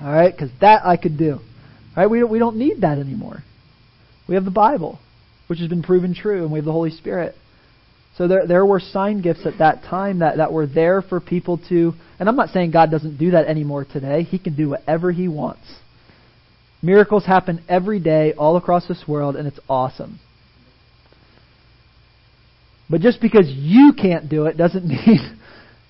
All 0.02 0.12
right, 0.12 0.34
because 0.34 0.50
that 0.60 0.86
I 0.86 0.98
could 0.98 1.18
do. 1.18 1.40
Right, 1.96 2.10
we 2.10 2.20
don't, 2.20 2.32
we 2.32 2.40
don't 2.40 2.58
need 2.58 2.82
that 2.82 2.98
anymore. 2.98 3.44
We 4.28 4.36
have 4.36 4.46
the 4.46 4.52
Bible, 4.52 5.00
which 5.48 5.60
has 5.60 5.68
been 5.68 5.84
proven 5.84 6.16
true, 6.16 6.44
and 6.44 6.52
we 6.52 6.58
have 6.58 6.66
the 6.66 6.72
Holy 6.72 6.90
Spirit. 6.90 7.36
So 8.18 8.28
there, 8.28 8.48
there 8.48 8.66
were 8.66 8.80
sign 8.80 9.22
gifts 9.22 9.46
at 9.46 9.60
that 9.60 9.84
time 9.84 10.20
that, 10.20 10.38
that 10.38 10.52
were 10.52 10.68
there 10.68 11.02
for 11.02 11.20
people 11.20 11.60
to. 11.70 11.94
And 12.20 12.30
I'm 12.30 12.36
not 12.36 12.50
saying 12.50 12.72
God 12.72 12.92
doesn't 12.92 13.18
do 13.18 13.32
that 13.32 13.48
anymore 13.48 13.86
today. 13.86 14.24
He 14.24 14.40
can 14.40 14.56
do 14.56 14.70
whatever 14.70 15.12
He 15.12 15.28
wants. 15.28 15.64
Miracles 16.82 17.26
happen 17.26 17.64
every 17.70 18.00
day 18.00 18.34
all 18.34 18.58
across 18.58 18.88
this 18.88 19.04
world, 19.08 19.36
and 19.36 19.48
it's 19.48 19.60
awesome. 19.70 20.20
But 22.90 23.02
just 23.02 23.22
because 23.22 23.46
you 23.48 23.94
can't 24.00 24.30
do 24.30 24.46
it 24.46 24.58
doesn't 24.58 24.86
mean 24.88 25.40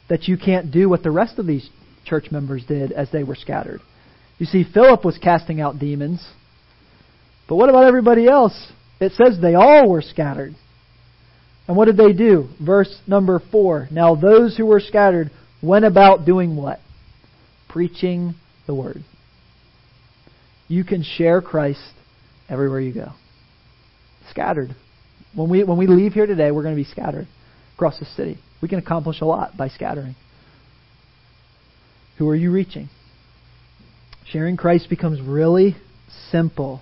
that 0.10 0.28
you 0.28 0.38
can't 0.38 0.72
do 0.72 0.88
what 0.88 1.04
the 1.04 1.12
rest 1.12 1.40
of 1.40 1.48
these 1.48 1.70
church 2.06 2.32
members 2.32 2.64
did 2.66 2.92
as 2.92 3.10
they 3.12 3.24
were 3.24 3.36
scattered. 3.36 3.82
You 4.44 4.48
see, 4.48 4.66
Philip 4.74 5.06
was 5.06 5.18
casting 5.18 5.62
out 5.62 5.80
demons. 5.80 6.22
But 7.48 7.56
what 7.56 7.70
about 7.70 7.86
everybody 7.86 8.28
else? 8.28 8.74
It 9.00 9.14
says 9.14 9.40
they 9.42 9.56
all 9.56 9.90
were 9.90 10.02
scattered. 10.02 10.54
And 11.66 11.78
what 11.78 11.86
did 11.86 11.96
they 11.96 12.12
do? 12.12 12.50
Verse 12.62 12.94
number 13.08 13.42
4. 13.54 13.88
Now 13.90 14.16
those 14.16 14.58
who 14.58 14.66
were 14.66 14.82
scattered 14.82 15.32
went 15.62 15.86
about 15.86 16.26
doing 16.26 16.58
what? 16.58 16.82
Preaching 17.70 18.36
the 18.68 18.76
word. 18.76 19.06
You 20.68 20.84
can 20.84 21.04
share 21.04 21.42
Christ 21.42 21.94
everywhere 22.50 22.82
you 22.82 22.94
go. 22.94 23.14
Scattered. 24.30 24.76
When 25.34 25.50
we 25.50 25.64
when 25.64 25.78
we 25.78 25.88
leave 25.88 26.12
here 26.12 26.28
today, 26.28 26.52
we're 26.52 26.64
going 26.64 26.76
to 26.76 26.84
be 26.84 26.92
scattered 26.92 27.30
across 27.76 27.98
the 27.98 28.06
city. 28.08 28.40
We 28.62 28.68
can 28.68 28.80
accomplish 28.80 29.22
a 29.22 29.26
lot 29.26 29.56
by 29.56 29.70
scattering. 29.70 30.18
Who 32.18 32.28
are 32.28 32.36
you 32.36 32.52
reaching? 32.52 32.90
Sharing 34.30 34.58
Christ 34.58 34.90
becomes 34.90 35.22
really 35.22 35.76
simple. 36.32 36.82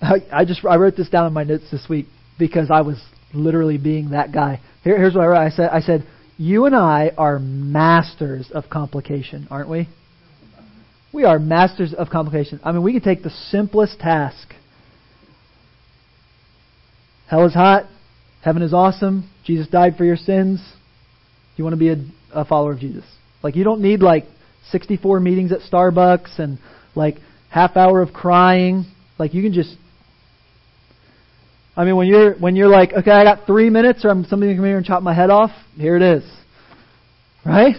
I, 0.00 0.16
I 0.32 0.44
just 0.44 0.64
I 0.64 0.76
wrote 0.76 0.96
this 0.96 1.08
down 1.08 1.26
in 1.26 1.32
my 1.32 1.44
notes 1.44 1.64
this 1.70 1.86
week 1.88 2.06
because 2.38 2.70
I 2.70 2.82
was 2.82 3.02
literally 3.32 3.78
being 3.78 4.10
that 4.10 4.32
guy. 4.32 4.60
Here, 4.82 4.98
here's 4.98 5.14
what 5.14 5.22
I 5.22 5.26
wrote. 5.26 5.38
I 5.38 5.50
said, 5.50 5.70
I 5.70 5.80
said, 5.80 6.06
you 6.36 6.66
and 6.66 6.74
I 6.74 7.12
are 7.16 7.38
masters 7.38 8.50
of 8.52 8.64
complication, 8.70 9.46
aren't 9.50 9.68
we? 9.68 9.88
We 11.12 11.24
are 11.24 11.38
masters 11.38 11.94
of 11.94 12.10
complication. 12.10 12.60
I 12.64 12.72
mean, 12.72 12.82
we 12.82 12.92
can 12.92 13.02
take 13.02 13.22
the 13.22 13.30
simplest 13.30 14.00
task. 14.00 14.52
Hell 17.28 17.46
is 17.46 17.54
hot. 17.54 17.84
Heaven 18.42 18.62
is 18.62 18.74
awesome. 18.74 19.30
Jesus 19.44 19.68
died 19.68 19.96
for 19.96 20.04
your 20.04 20.16
sins. 20.16 20.60
You 21.56 21.64
want 21.64 21.74
to 21.74 21.78
be 21.78 21.90
a, 21.90 22.04
a 22.32 22.44
follower 22.44 22.72
of 22.72 22.80
Jesus. 22.80 23.04
Like, 23.42 23.54
you 23.54 23.62
don't 23.64 23.80
need 23.80 24.02
like 24.02 24.24
64 24.70 25.20
meetings 25.20 25.52
at 25.52 25.60
Starbucks 25.60 26.38
and 26.38 26.58
like 26.94 27.16
half 27.50 27.76
hour 27.76 28.00
of 28.00 28.12
crying. 28.12 28.84
Like, 29.18 29.34
you 29.34 29.42
can 29.42 29.52
just 29.52 29.76
I 31.76 31.84
mean, 31.84 31.96
when 31.96 32.06
you're 32.06 32.34
when 32.34 32.54
you're 32.54 32.68
like, 32.68 32.92
okay, 32.92 33.10
I 33.10 33.24
got 33.24 33.46
three 33.46 33.68
minutes, 33.68 34.04
or 34.04 34.10
I'm 34.10 34.24
somebody 34.24 34.52
can 34.52 34.58
come 34.58 34.66
here 34.66 34.76
and 34.76 34.86
chop 34.86 35.02
my 35.02 35.14
head 35.14 35.30
off. 35.30 35.50
Here 35.76 35.96
it 35.96 36.02
is, 36.02 36.22
right? 37.44 37.74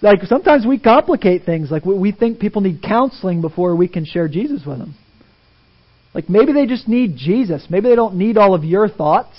Like 0.00 0.22
sometimes 0.22 0.64
we 0.64 0.78
complicate 0.78 1.44
things. 1.44 1.70
Like 1.70 1.84
we 1.84 2.12
think 2.12 2.38
people 2.38 2.62
need 2.62 2.82
counseling 2.82 3.40
before 3.40 3.74
we 3.74 3.88
can 3.88 4.04
share 4.04 4.28
Jesus 4.28 4.64
with 4.64 4.78
them. 4.78 4.94
Like 6.14 6.28
maybe 6.28 6.52
they 6.52 6.66
just 6.66 6.86
need 6.88 7.16
Jesus. 7.16 7.66
Maybe 7.68 7.88
they 7.88 7.96
don't 7.96 8.14
need 8.14 8.38
all 8.38 8.54
of 8.54 8.64
your 8.64 8.88
thoughts. 8.88 9.36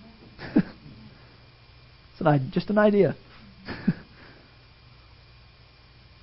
it's 0.56 0.66
an, 2.20 2.50
just 2.52 2.70
an 2.70 2.78
idea. 2.78 3.16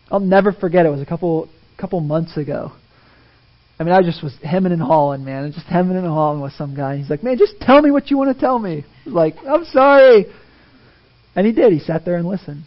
I'll 0.09 0.19
never 0.19 0.51
forget. 0.51 0.85
It 0.85 0.89
was 0.89 1.01
a 1.01 1.05
couple 1.05 1.49
couple 1.77 1.99
months 1.99 2.37
ago. 2.37 2.71
I 3.79 3.83
mean, 3.83 3.93
I 3.93 4.01
just 4.01 4.23
was 4.23 4.35
hemming 4.41 4.71
and 4.71 4.81
hawing, 4.81 5.23
man, 5.23 5.43
and 5.43 5.53
just 5.53 5.67
hemming 5.67 5.97
and 5.97 6.07
hawing 6.07 6.41
with 6.41 6.53
some 6.53 6.75
guy. 6.75 6.97
He's 6.97 7.09
like, 7.09 7.23
man, 7.23 7.37
just 7.37 7.59
tell 7.61 7.81
me 7.81 7.91
what 7.91 8.09
you 8.09 8.17
want 8.17 8.35
to 8.35 8.39
tell 8.39 8.57
me. 8.57 8.85
Like, 9.05 9.35
I'm 9.47 9.65
sorry. 9.65 10.25
And 11.35 11.45
he 11.45 11.53
did. 11.53 11.71
He 11.71 11.79
sat 11.79 12.03
there 12.03 12.15
and 12.15 12.27
listened. 12.27 12.63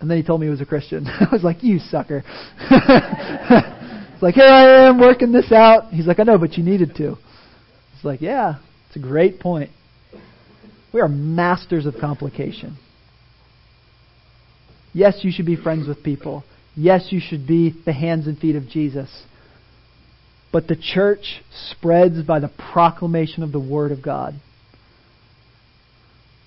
And 0.00 0.08
then 0.08 0.18
he 0.18 0.22
told 0.22 0.40
me 0.40 0.46
he 0.46 0.50
was 0.50 0.60
a 0.60 0.66
Christian. 0.66 1.06
I 1.08 1.26
was 1.32 1.42
like, 1.42 1.64
you 1.64 1.80
sucker. 1.80 2.22
it's 2.60 4.22
like, 4.22 4.36
here 4.36 4.46
I 4.46 4.88
am 4.88 5.00
working 5.00 5.32
this 5.32 5.50
out. 5.50 5.92
He's 5.92 6.06
like, 6.06 6.20
I 6.20 6.22
know, 6.22 6.38
but 6.38 6.56
you 6.56 6.62
needed 6.62 6.94
to. 6.96 7.16
It's 7.94 8.04
like, 8.04 8.20
yeah, 8.20 8.58
it's 8.86 8.96
a 8.96 9.00
great 9.00 9.40
point. 9.40 9.70
We 10.92 11.00
are 11.00 11.08
masters 11.08 11.86
of 11.86 11.94
complication. 12.00 12.76
Yes, 14.94 15.18
you 15.22 15.30
should 15.30 15.44
be 15.44 15.56
friends 15.56 15.86
with 15.86 16.02
people. 16.02 16.44
Yes, 16.76 17.08
you 17.10 17.20
should 17.20 17.46
be 17.46 17.74
the 17.84 17.92
hands 17.92 18.26
and 18.26 18.38
feet 18.38 18.56
of 18.56 18.68
Jesus. 18.68 19.24
But 20.52 20.68
the 20.68 20.76
church 20.76 21.42
spreads 21.70 22.22
by 22.22 22.38
the 22.38 22.50
proclamation 22.72 23.42
of 23.42 23.52
the 23.52 23.60
Word 23.60 23.90
of 23.92 24.02
God. 24.02 24.34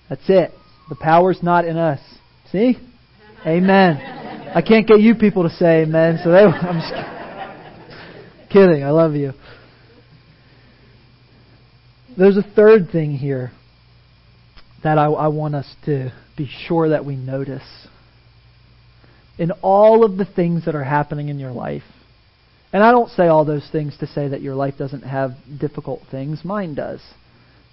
That's 0.09 0.29
it. 0.29 0.51
The 0.89 0.95
power's 0.95 1.43
not 1.43 1.65
in 1.65 1.77
us. 1.77 1.99
See? 2.51 2.77
Amen. 3.45 3.97
I 4.55 4.61
can't 4.61 4.87
get 4.87 5.01
you 5.01 5.15
people 5.15 5.43
to 5.43 5.49
say 5.49 5.83
amen, 5.83 6.19
so 6.23 6.31
they, 6.31 6.37
I'm 6.43 6.79
just 6.79 8.49
kidding. 8.49 8.83
I 8.83 8.91
love 8.91 9.13
you. 9.15 9.33
There's 12.17 12.37
a 12.37 12.43
third 12.43 12.89
thing 12.91 13.11
here 13.11 13.51
that 14.83 14.97
I, 14.97 15.05
I 15.05 15.27
want 15.27 15.53
us 15.55 15.67
to 15.85 16.13
be 16.37 16.49
sure 16.67 16.89
that 16.89 17.05
we 17.05 17.15
notice. 17.15 17.87
In 19.37 19.51
all 19.61 20.03
of 20.03 20.17
the 20.17 20.25
things 20.25 20.65
that 20.65 20.75
are 20.75 20.83
happening 20.83 21.29
in 21.29 21.39
your 21.39 21.51
life, 21.51 21.83
and 22.73 22.83
I 22.83 22.91
don't 22.91 23.09
say 23.09 23.27
all 23.27 23.45
those 23.45 23.67
things 23.71 23.95
to 23.99 24.07
say 24.07 24.27
that 24.27 24.41
your 24.41 24.55
life 24.55 24.75
doesn't 24.77 25.03
have 25.03 25.31
difficult 25.59 26.01
things. 26.11 26.43
Mine 26.43 26.75
does. 26.75 27.01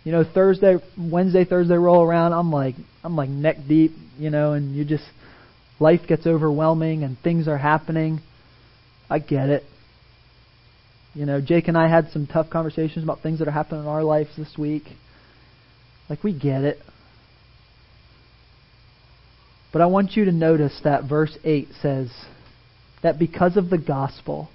You 0.05 0.12
know, 0.12 0.25
Thursday, 0.25 0.77
Wednesday, 0.99 1.45
Thursday 1.45 1.75
roll 1.75 2.03
around, 2.03 2.33
I'm 2.33 2.53
like, 2.53 2.75
I'm 3.03 3.17
like 3.17 3.31
neck 3.31 3.57
deep, 3.67 3.93
you 4.19 4.31
know, 4.31 4.53
and 4.53 4.77
you 4.77 4.85
just, 4.85 5.05
life 5.81 6.03
gets 6.07 6.27
overwhelming 6.27 7.03
and 7.03 7.19
things 7.19 7.49
are 7.49 7.59
happening. 7.59 8.21
I 9.09 9.19
get 9.19 9.49
it. 9.49 9.65
You 11.15 11.27
know, 11.27 11.41
Jake 11.41 11.69
and 11.69 11.79
I 11.79 11.89
had 11.89 12.11
some 12.11 12.27
tough 12.27 12.51
conversations 12.51 13.03
about 13.03 13.21
things 13.21 13.39
that 13.39 13.49
are 13.49 13.53
happening 13.53 13.83
in 13.83 13.89
our 13.89 14.05
lives 14.05 14.31
this 14.37 14.59
week. 14.59 14.85
Like, 16.11 16.23
we 16.23 16.39
get 16.39 16.65
it. 16.65 16.79
But 19.75 19.83
I 19.83 19.87
want 19.87 20.12
you 20.12 20.27
to 20.27 20.31
notice 20.31 20.81
that 20.85 21.09
verse 21.09 21.37
8 21.43 21.66
says 21.83 22.09
that 23.03 23.18
because 23.18 23.57
of 23.57 23.70
the 23.70 23.77
gospel, 23.77 24.49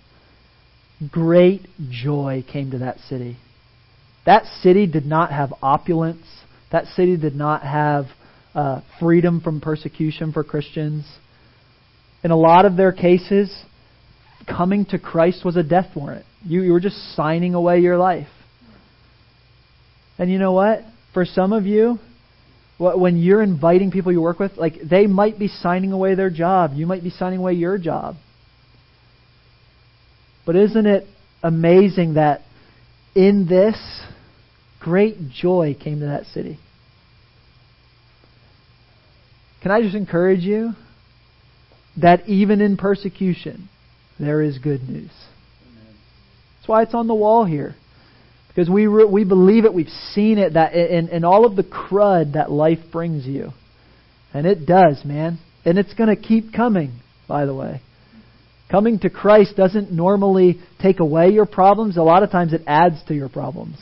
great 1.12 1.68
joy 1.90 2.46
came 2.50 2.72
to 2.72 2.78
that 2.78 3.00
city. 3.00 3.36
That 4.26 4.46
city 4.62 4.88
did 4.88 5.06
not 5.06 5.34
have 5.34 5.54
opulence. 5.62 6.26
That 6.72 6.86
city 6.96 7.18
did 7.18 7.36
not 7.36 7.64
have 7.64 8.06
uh, 8.56 8.80
freedom 9.02 9.42
from 9.42 9.60
persecution 9.60 10.32
for 10.32 10.46
Christians. 10.46 11.06
In 12.24 12.32
a 12.32 12.38
lot 12.38 12.64
of 12.64 12.78
their 12.78 12.94
cases, 12.94 13.54
coming 14.48 14.86
to 14.86 14.98
Christ 14.98 15.44
was 15.44 15.58
a 15.58 15.64
death 15.64 15.98
warrant. 15.98 16.26
You, 16.46 16.62
you 16.62 16.72
were 16.72 16.80
just 16.80 16.96
signing 17.18 17.56
away 17.56 17.82
your 17.82 17.98
life. 17.98 18.30
And 20.18 20.32
you 20.32 20.40
know 20.40 20.54
what? 20.54 20.84
For 21.14 21.26
some 21.26 21.52
of 21.52 21.66
you, 21.66 22.00
when 22.80 23.18
you're 23.18 23.44
inviting 23.44 23.92
people 23.92 24.12
you 24.12 24.22
work 24.22 24.40
with, 24.40 24.56
like 24.58 24.76
they 24.82 25.06
might 25.06 25.38
be 25.38 25.50
signing 25.50 25.92
away 25.92 26.16
their 26.16 26.30
job. 26.30 26.72
You 26.74 26.88
might 26.88 27.04
be 27.04 27.10
signing 27.10 27.40
away 27.40 27.54
your 27.54 27.78
job. 27.78 28.16
But 30.46 30.56
isn't 30.56 30.86
it 30.86 31.06
amazing 31.44 32.14
that 32.14 32.42
in 33.14 33.48
this, 33.48 33.78
great 34.80 35.30
joy 35.30 35.76
came 35.78 36.00
to 36.00 36.06
that 36.06 36.26
city? 36.28 36.58
Can 39.62 39.72
I 39.72 39.82
just 39.82 39.96
encourage 39.96 40.44
you 40.44 40.72
that 41.98 42.30
even 42.30 42.62
in 42.62 42.78
persecution, 42.78 43.68
there 44.18 44.42
is 44.42 44.58
good 44.58 44.88
news? 44.88 45.12
That's 46.58 46.68
why 46.68 46.84
it's 46.84 46.94
on 46.94 47.08
the 47.08 47.14
wall 47.14 47.44
here. 47.44 47.76
Because 48.60 48.74
we, 48.74 48.88
re- 48.88 49.06
we 49.06 49.24
believe 49.24 49.64
it, 49.64 49.74
we've 49.74 49.88
seen 50.14 50.38
it, 50.38 50.56
that 50.56 50.74
in, 50.74 51.08
in 51.08 51.24
all 51.24 51.46
of 51.46 51.56
the 51.56 51.64
crud 51.64 52.34
that 52.34 52.52
life 52.52 52.80
brings 52.92 53.26
you. 53.26 53.52
And 54.34 54.46
it 54.46 54.66
does, 54.66 55.06
man. 55.06 55.40
And 55.64 55.78
it's 55.78 55.94
going 55.94 56.14
to 56.14 56.22
keep 56.22 56.52
coming, 56.52 57.00
by 57.26 57.46
the 57.46 57.56
way. 57.56 57.80
Coming 58.70 59.00
to 59.00 59.10
Christ 59.10 59.56
doesn't 59.56 59.94
normally 59.94 60.60
take 60.82 61.00
away 61.00 61.30
your 61.30 61.46
problems. 61.46 61.96
A 61.96 62.02
lot 62.02 62.22
of 62.22 62.32
times 62.32 62.52
it 62.52 62.64
adds 62.68 63.02
to 63.08 63.16
your 63.16 63.30
problems. 63.30 63.78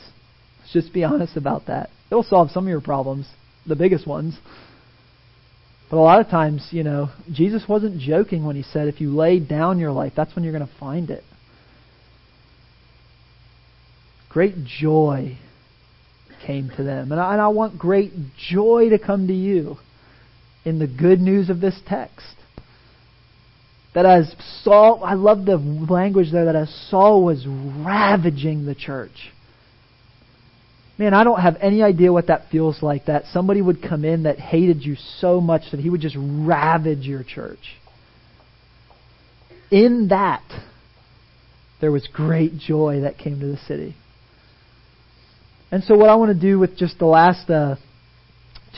Let's 0.60 0.72
just 0.72 0.92
be 0.92 1.02
honest 1.02 1.36
about 1.36 1.66
that. 1.66 1.90
It'll 2.08 2.22
solve 2.22 2.52
some 2.52 2.64
of 2.64 2.70
your 2.70 2.80
problems, 2.80 3.26
the 3.66 3.74
biggest 3.74 4.06
ones. 4.06 4.38
But 5.90 5.96
a 5.96 5.98
lot 5.98 6.20
of 6.20 6.28
times, 6.28 6.68
you 6.70 6.84
know, 6.84 7.08
Jesus 7.32 7.64
wasn't 7.68 8.00
joking 8.00 8.44
when 8.44 8.54
he 8.54 8.62
said, 8.62 8.86
if 8.86 9.00
you 9.00 9.10
lay 9.10 9.40
down 9.40 9.80
your 9.80 9.90
life, 9.90 10.12
that's 10.16 10.36
when 10.36 10.44
you're 10.44 10.56
going 10.56 10.68
to 10.68 10.78
find 10.78 11.10
it. 11.10 11.24
Great 14.28 14.64
joy 14.64 15.38
came 16.46 16.70
to 16.76 16.82
them. 16.82 17.12
And 17.12 17.20
I, 17.20 17.32
and 17.32 17.40
I 17.40 17.48
want 17.48 17.78
great 17.78 18.12
joy 18.36 18.90
to 18.90 18.98
come 18.98 19.26
to 19.26 19.34
you 19.34 19.76
in 20.64 20.78
the 20.78 20.86
good 20.86 21.20
news 21.20 21.50
of 21.50 21.60
this 21.60 21.80
text. 21.86 22.36
That 23.94 24.06
as 24.06 24.34
Saul, 24.62 25.02
I 25.02 25.14
love 25.14 25.44
the 25.44 25.56
language 25.56 26.30
there, 26.30 26.44
that 26.44 26.56
as 26.56 26.72
Saul 26.90 27.24
was 27.24 27.46
ravaging 27.46 28.66
the 28.66 28.74
church. 28.74 29.32
Man, 30.98 31.14
I 31.14 31.24
don't 31.24 31.40
have 31.40 31.56
any 31.60 31.82
idea 31.82 32.12
what 32.12 32.26
that 32.26 32.50
feels 32.50 32.82
like. 32.82 33.06
That 33.06 33.24
somebody 33.32 33.62
would 33.62 33.82
come 33.82 34.04
in 34.04 34.24
that 34.24 34.38
hated 34.38 34.84
you 34.84 34.96
so 35.20 35.40
much 35.40 35.62
that 35.70 35.80
he 35.80 35.90
would 35.90 36.00
just 36.00 36.16
ravage 36.18 37.06
your 37.06 37.22
church. 37.22 37.76
In 39.70 40.08
that, 40.08 40.44
there 41.80 41.92
was 41.92 42.08
great 42.12 42.58
joy 42.58 43.00
that 43.00 43.16
came 43.16 43.38
to 43.40 43.46
the 43.46 43.58
city. 43.58 43.94
And 45.70 45.84
so, 45.84 45.96
what 45.96 46.08
I 46.08 46.16
want 46.16 46.32
to 46.34 46.40
do 46.40 46.58
with 46.58 46.76
just 46.76 46.98
the 46.98 47.06
last 47.06 47.50
uh, 47.50 47.76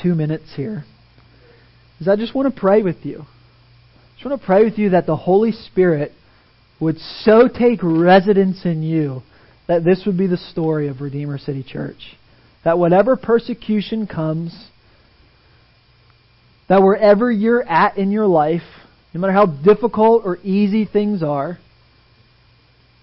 two 0.02 0.14
minutes 0.14 0.52
here 0.56 0.84
is 2.00 2.08
I 2.08 2.16
just 2.16 2.34
want 2.34 2.52
to 2.52 2.60
pray 2.60 2.82
with 2.82 3.04
you 3.04 3.26
I 4.20 4.22
just 4.22 4.30
want 4.30 4.40
to 4.42 4.46
pray 4.46 4.64
with 4.64 4.78
you 4.78 4.90
that 4.90 5.06
the 5.06 5.16
Holy 5.16 5.50
Spirit 5.50 6.12
would 6.78 6.98
so 6.98 7.48
take 7.48 7.80
residence 7.82 8.66
in 8.66 8.82
you 8.82 9.22
that 9.66 9.82
this 9.82 10.02
would 10.04 10.18
be 10.18 10.26
the 10.26 10.36
story 10.36 10.88
of 10.88 11.00
Redeemer 11.00 11.38
City 11.38 11.62
Church. 11.62 12.18
That 12.62 12.78
whatever 12.78 13.16
persecution 13.16 14.06
comes, 14.06 14.68
that 16.68 16.82
wherever 16.82 17.32
you're 17.32 17.62
at 17.62 17.96
in 17.96 18.10
your 18.10 18.26
life, 18.26 18.60
no 19.14 19.20
matter 19.22 19.32
how 19.32 19.46
difficult 19.46 20.24
or 20.26 20.36
easy 20.42 20.84
things 20.84 21.22
are, 21.22 21.58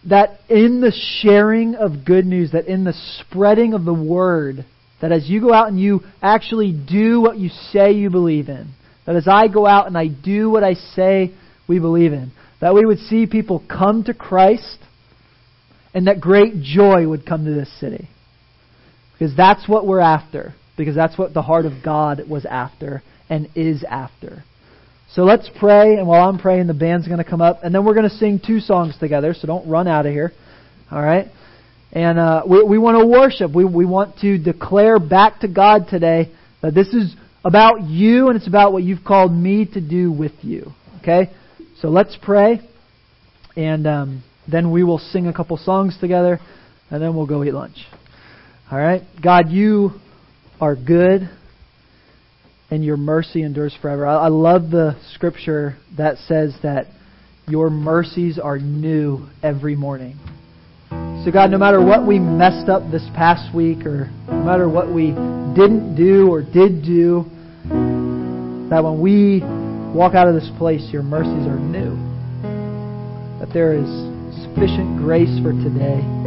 that 0.09 0.39
in 0.49 0.81
the 0.81 0.93
sharing 1.21 1.75
of 1.75 2.05
good 2.05 2.25
news, 2.25 2.51
that 2.51 2.67
in 2.67 2.83
the 2.83 2.93
spreading 3.19 3.73
of 3.73 3.85
the 3.85 3.93
word, 3.93 4.65
that 5.01 5.11
as 5.11 5.29
you 5.29 5.41
go 5.41 5.53
out 5.53 5.67
and 5.67 5.79
you 5.79 6.01
actually 6.21 6.71
do 6.71 7.21
what 7.21 7.37
you 7.37 7.49
say 7.71 7.91
you 7.91 8.09
believe 8.09 8.49
in, 8.49 8.69
that 9.05 9.15
as 9.15 9.27
I 9.27 9.47
go 9.47 9.65
out 9.65 9.87
and 9.87 9.97
I 9.97 10.07
do 10.07 10.49
what 10.49 10.63
I 10.63 10.73
say 10.73 11.33
we 11.67 11.79
believe 11.79 12.13
in, 12.13 12.31
that 12.61 12.73
we 12.73 12.85
would 12.85 12.99
see 12.99 13.27
people 13.27 13.63
come 13.69 14.03
to 14.05 14.13
Christ 14.13 14.77
and 15.93 16.07
that 16.07 16.21
great 16.21 16.61
joy 16.61 17.07
would 17.07 17.25
come 17.25 17.45
to 17.45 17.53
this 17.53 17.79
city. 17.79 18.07
Because 19.13 19.35
that's 19.35 19.67
what 19.67 19.87
we're 19.87 19.99
after. 19.99 20.53
Because 20.77 20.95
that's 20.95 21.17
what 21.17 21.33
the 21.33 21.41
heart 21.41 21.65
of 21.65 21.83
God 21.83 22.21
was 22.29 22.45
after 22.45 23.01
and 23.29 23.49
is 23.55 23.83
after. 23.89 24.43
So 25.17 25.23
let's 25.23 25.49
pray, 25.59 25.95
and 25.95 26.07
while 26.07 26.29
I'm 26.29 26.37
praying, 26.37 26.67
the 26.67 26.75
band's 26.75 27.07
going 27.07 27.17
to 27.17 27.27
come 27.27 27.41
up, 27.41 27.61
and 27.63 27.73
then 27.73 27.83
we're 27.83 27.95
going 27.95 28.07
to 28.07 28.15
sing 28.17 28.39
two 28.39 28.59
songs 28.59 28.95
together, 28.99 29.33
so 29.33 29.47
don't 29.47 29.67
run 29.67 29.87
out 29.87 30.05
of 30.05 30.11
here. 30.11 30.31
All 30.91 31.01
right? 31.01 31.25
And 31.91 32.19
uh, 32.19 32.43
we, 32.47 32.63
we 32.63 32.77
want 32.77 32.99
to 32.99 33.07
worship. 33.07 33.51
We, 33.51 33.65
we 33.65 33.83
want 33.83 34.19
to 34.19 34.37
declare 34.37 34.99
back 34.99 35.39
to 35.39 35.47
God 35.47 35.87
today 35.89 36.31
that 36.61 36.75
this 36.75 36.89
is 36.89 37.15
about 37.43 37.81
you 37.81 38.27
and 38.27 38.37
it's 38.37 38.47
about 38.47 38.73
what 38.73 38.83
you've 38.83 39.03
called 39.03 39.31
me 39.31 39.65
to 39.73 39.81
do 39.81 40.11
with 40.11 40.33
you. 40.43 40.67
Okay? 41.01 41.31
So 41.81 41.87
let's 41.87 42.15
pray, 42.21 42.61
and 43.55 43.87
um, 43.87 44.23
then 44.47 44.69
we 44.69 44.83
will 44.83 44.99
sing 44.99 45.25
a 45.25 45.33
couple 45.33 45.57
songs 45.57 45.97
together, 45.99 46.39
and 46.91 47.01
then 47.01 47.15
we'll 47.15 47.25
go 47.25 47.43
eat 47.43 47.55
lunch. 47.55 47.77
All 48.71 48.77
right? 48.77 49.01
God, 49.23 49.49
you 49.49 49.93
are 50.61 50.75
good, 50.75 51.27
and 52.69 52.83
your 52.83 52.97
mercy 52.97 53.43
endures 53.43 53.75
forever. 53.81 54.05
I, 54.05 54.25
I 54.25 54.27
love 54.27 54.69
the 54.69 54.97
scripture 55.13 55.77
that 55.97 56.17
says 56.27 56.55
that 56.63 56.87
your 57.47 57.69
mercies 57.69 58.37
are 58.37 58.57
new 58.59 59.27
every 59.41 59.75
morning. 59.75 60.17
So, 61.23 61.31
God, 61.31 61.51
no 61.51 61.57
matter 61.57 61.83
what 61.83 62.05
we 62.05 62.19
messed 62.19 62.69
up 62.69 62.89
this 62.91 63.07
past 63.15 63.53
week, 63.55 63.85
or 63.85 64.09
no 64.27 64.43
matter 64.43 64.69
what 64.69 64.93
we 64.93 65.07
didn't 65.55 65.95
do 65.95 66.29
or 66.29 66.41
did 66.41 66.83
do, 66.83 67.25
that 68.69 68.83
when 68.83 69.01
we 69.01 69.41
walk 69.95 70.13
out 70.13 70.27
of 70.27 70.35
this 70.35 70.49
place, 70.57 70.87
your 70.91 71.03
mercies 71.03 71.47
are 71.47 71.59
new. 71.59 71.95
That 73.39 73.53
there 73.53 73.73
is 73.73 73.87
sufficient 74.43 74.99
grace 74.99 75.39
for 75.41 75.51
today. 75.51 76.26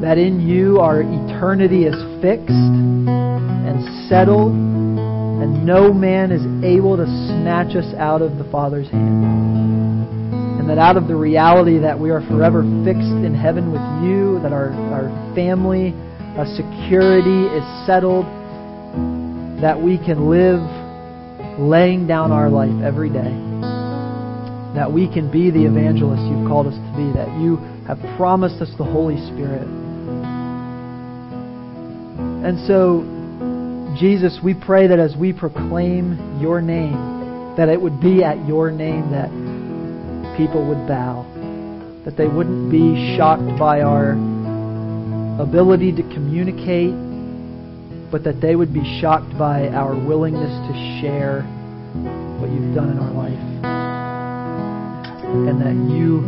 That 0.00 0.18
in 0.18 0.40
you 0.40 0.78
our 0.80 1.02
eternity 1.02 1.84
is 1.84 1.96
fixed 2.22 2.50
and 2.50 4.08
settled, 4.08 4.52
and 4.52 5.66
no 5.66 5.92
man 5.92 6.30
is 6.30 6.42
able 6.64 6.96
to 6.96 7.04
snatch 7.04 7.76
us 7.76 7.92
out 7.98 8.22
of 8.22 8.38
the 8.38 8.44
Father's 8.50 8.88
hand. 8.88 10.08
And 10.60 10.68
that 10.70 10.78
out 10.78 10.96
of 10.96 11.08
the 11.08 11.16
reality 11.16 11.78
that 11.78 11.98
we 11.98 12.10
are 12.10 12.20
forever 12.28 12.62
fixed 12.84 13.10
in 13.26 13.34
heaven 13.34 13.72
with 13.72 13.82
you, 14.06 14.38
that 14.42 14.52
our, 14.52 14.70
our 14.92 15.34
family 15.34 15.94
our 16.38 16.46
security 16.46 17.46
is 17.50 17.64
settled, 17.84 18.24
that 19.60 19.74
we 19.74 19.98
can 19.98 20.30
live 20.30 20.62
laying 21.58 22.06
down 22.06 22.30
our 22.30 22.48
life 22.48 22.70
every 22.84 23.08
day, 23.08 23.34
that 24.78 24.86
we 24.88 25.12
can 25.12 25.32
be 25.32 25.50
the 25.50 25.66
evangelists 25.66 26.22
you've 26.30 26.46
called 26.46 26.68
us 26.68 26.74
to 26.74 26.92
be, 26.94 27.10
that 27.18 27.26
you 27.40 27.56
have 27.88 27.98
promised 28.16 28.62
us 28.62 28.70
the 28.78 28.84
Holy 28.84 29.16
Spirit. 29.34 29.66
And 32.44 32.66
so, 32.66 33.02
Jesus, 33.98 34.38
we 34.42 34.54
pray 34.54 34.86
that 34.86 35.00
as 35.00 35.16
we 35.16 35.32
proclaim 35.32 36.40
your 36.40 36.60
name, 36.60 37.56
that 37.56 37.68
it 37.68 37.80
would 37.80 38.00
be 38.00 38.22
at 38.22 38.46
your 38.46 38.70
name 38.70 39.10
that 39.10 39.28
people 40.38 40.64
would 40.68 40.86
bow, 40.86 41.26
that 42.04 42.16
they 42.16 42.28
wouldn't 42.28 42.70
be 42.70 43.16
shocked 43.16 43.58
by 43.58 43.80
our 43.82 44.12
ability 45.42 45.90
to 45.96 46.02
communicate, 46.14 46.94
but 48.12 48.22
that 48.22 48.40
they 48.40 48.54
would 48.54 48.72
be 48.72 49.00
shocked 49.00 49.36
by 49.36 49.66
our 49.68 49.98
willingness 49.98 50.54
to 50.70 51.02
share 51.02 51.42
what 52.38 52.48
you've 52.50 52.74
done 52.74 52.90
in 52.90 52.98
our 52.98 53.10
life. 53.10 53.42
And 55.26 55.60
that 55.60 55.74
you 55.92 56.22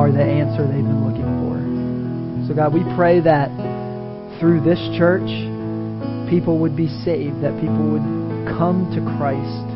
are 0.00 0.10
the 0.10 0.24
answer 0.24 0.66
they've 0.66 0.82
been 0.82 1.04
looking 1.04 1.28
for. 1.44 2.48
So, 2.48 2.54
God, 2.54 2.72
we 2.72 2.80
pray 2.96 3.20
that 3.20 3.50
through 4.42 4.60
this 4.60 4.80
church, 4.98 5.30
people 6.28 6.58
would 6.58 6.76
be 6.76 6.88
saved, 7.06 7.38
that 7.46 7.54
people 7.62 7.94
would 7.94 8.02
come 8.58 8.90
to 8.90 8.98
Christ 9.14 9.70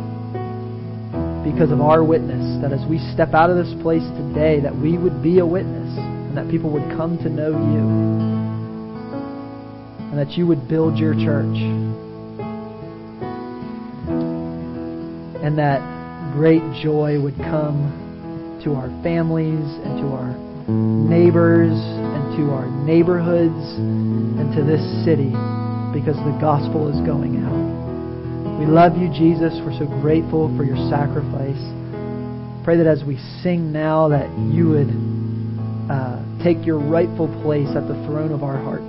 because 1.46 1.70
of 1.70 1.80
our 1.80 2.02
witness, 2.02 2.60
that 2.60 2.72
as 2.72 2.84
we 2.90 2.98
step 3.14 3.32
out 3.32 3.48
of 3.48 3.54
this 3.54 3.72
place 3.80 4.02
today, 4.18 4.58
that 4.58 4.74
we 4.74 4.98
would 4.98 5.22
be 5.22 5.38
a 5.38 5.46
witness 5.46 5.96
and 5.96 6.36
that 6.36 6.50
people 6.50 6.68
would 6.72 6.82
come 6.98 7.16
to 7.18 7.28
know 7.30 7.50
you 7.54 7.86
and 10.10 10.18
that 10.18 10.36
you 10.36 10.48
would 10.48 10.66
build 10.66 10.98
your 10.98 11.14
church 11.14 11.54
and 15.46 15.56
that 15.56 15.78
great 16.34 16.62
joy 16.82 17.22
would 17.22 17.38
come 17.38 18.58
to 18.64 18.74
our 18.74 18.88
families 19.04 19.62
and 19.86 20.02
to 20.02 20.08
our 20.08 20.45
neighbors 20.68 21.72
and 21.72 22.36
to 22.36 22.52
our 22.52 22.66
neighborhoods 22.84 23.78
and 23.78 24.54
to 24.54 24.62
this 24.62 24.82
city 25.04 25.30
because 25.94 26.16
the 26.26 26.36
gospel 26.40 26.88
is 26.88 27.00
going 27.06 27.42
out. 27.44 28.58
We 28.58 28.66
love 28.66 28.96
you, 28.96 29.08
Jesus. 29.08 29.54
We're 29.64 29.78
so 29.78 29.86
grateful 30.00 30.54
for 30.56 30.64
your 30.64 30.76
sacrifice. 30.90 31.60
Pray 32.64 32.76
that 32.78 32.86
as 32.86 33.04
we 33.04 33.18
sing 33.42 33.70
now, 33.70 34.08
that 34.08 34.28
you 34.38 34.68
would 34.70 34.90
uh, 35.90 36.22
take 36.42 36.66
your 36.66 36.78
rightful 36.78 37.28
place 37.42 37.68
at 37.76 37.86
the 37.86 37.94
throne 38.06 38.32
of 38.32 38.42
our 38.42 38.56
heart. 38.56 38.82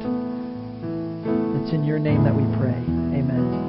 It's 1.62 1.74
in 1.74 1.84
your 1.84 2.00
name 2.00 2.24
that 2.24 2.34
we 2.34 2.44
pray. 2.58 2.74
Amen. 2.74 3.67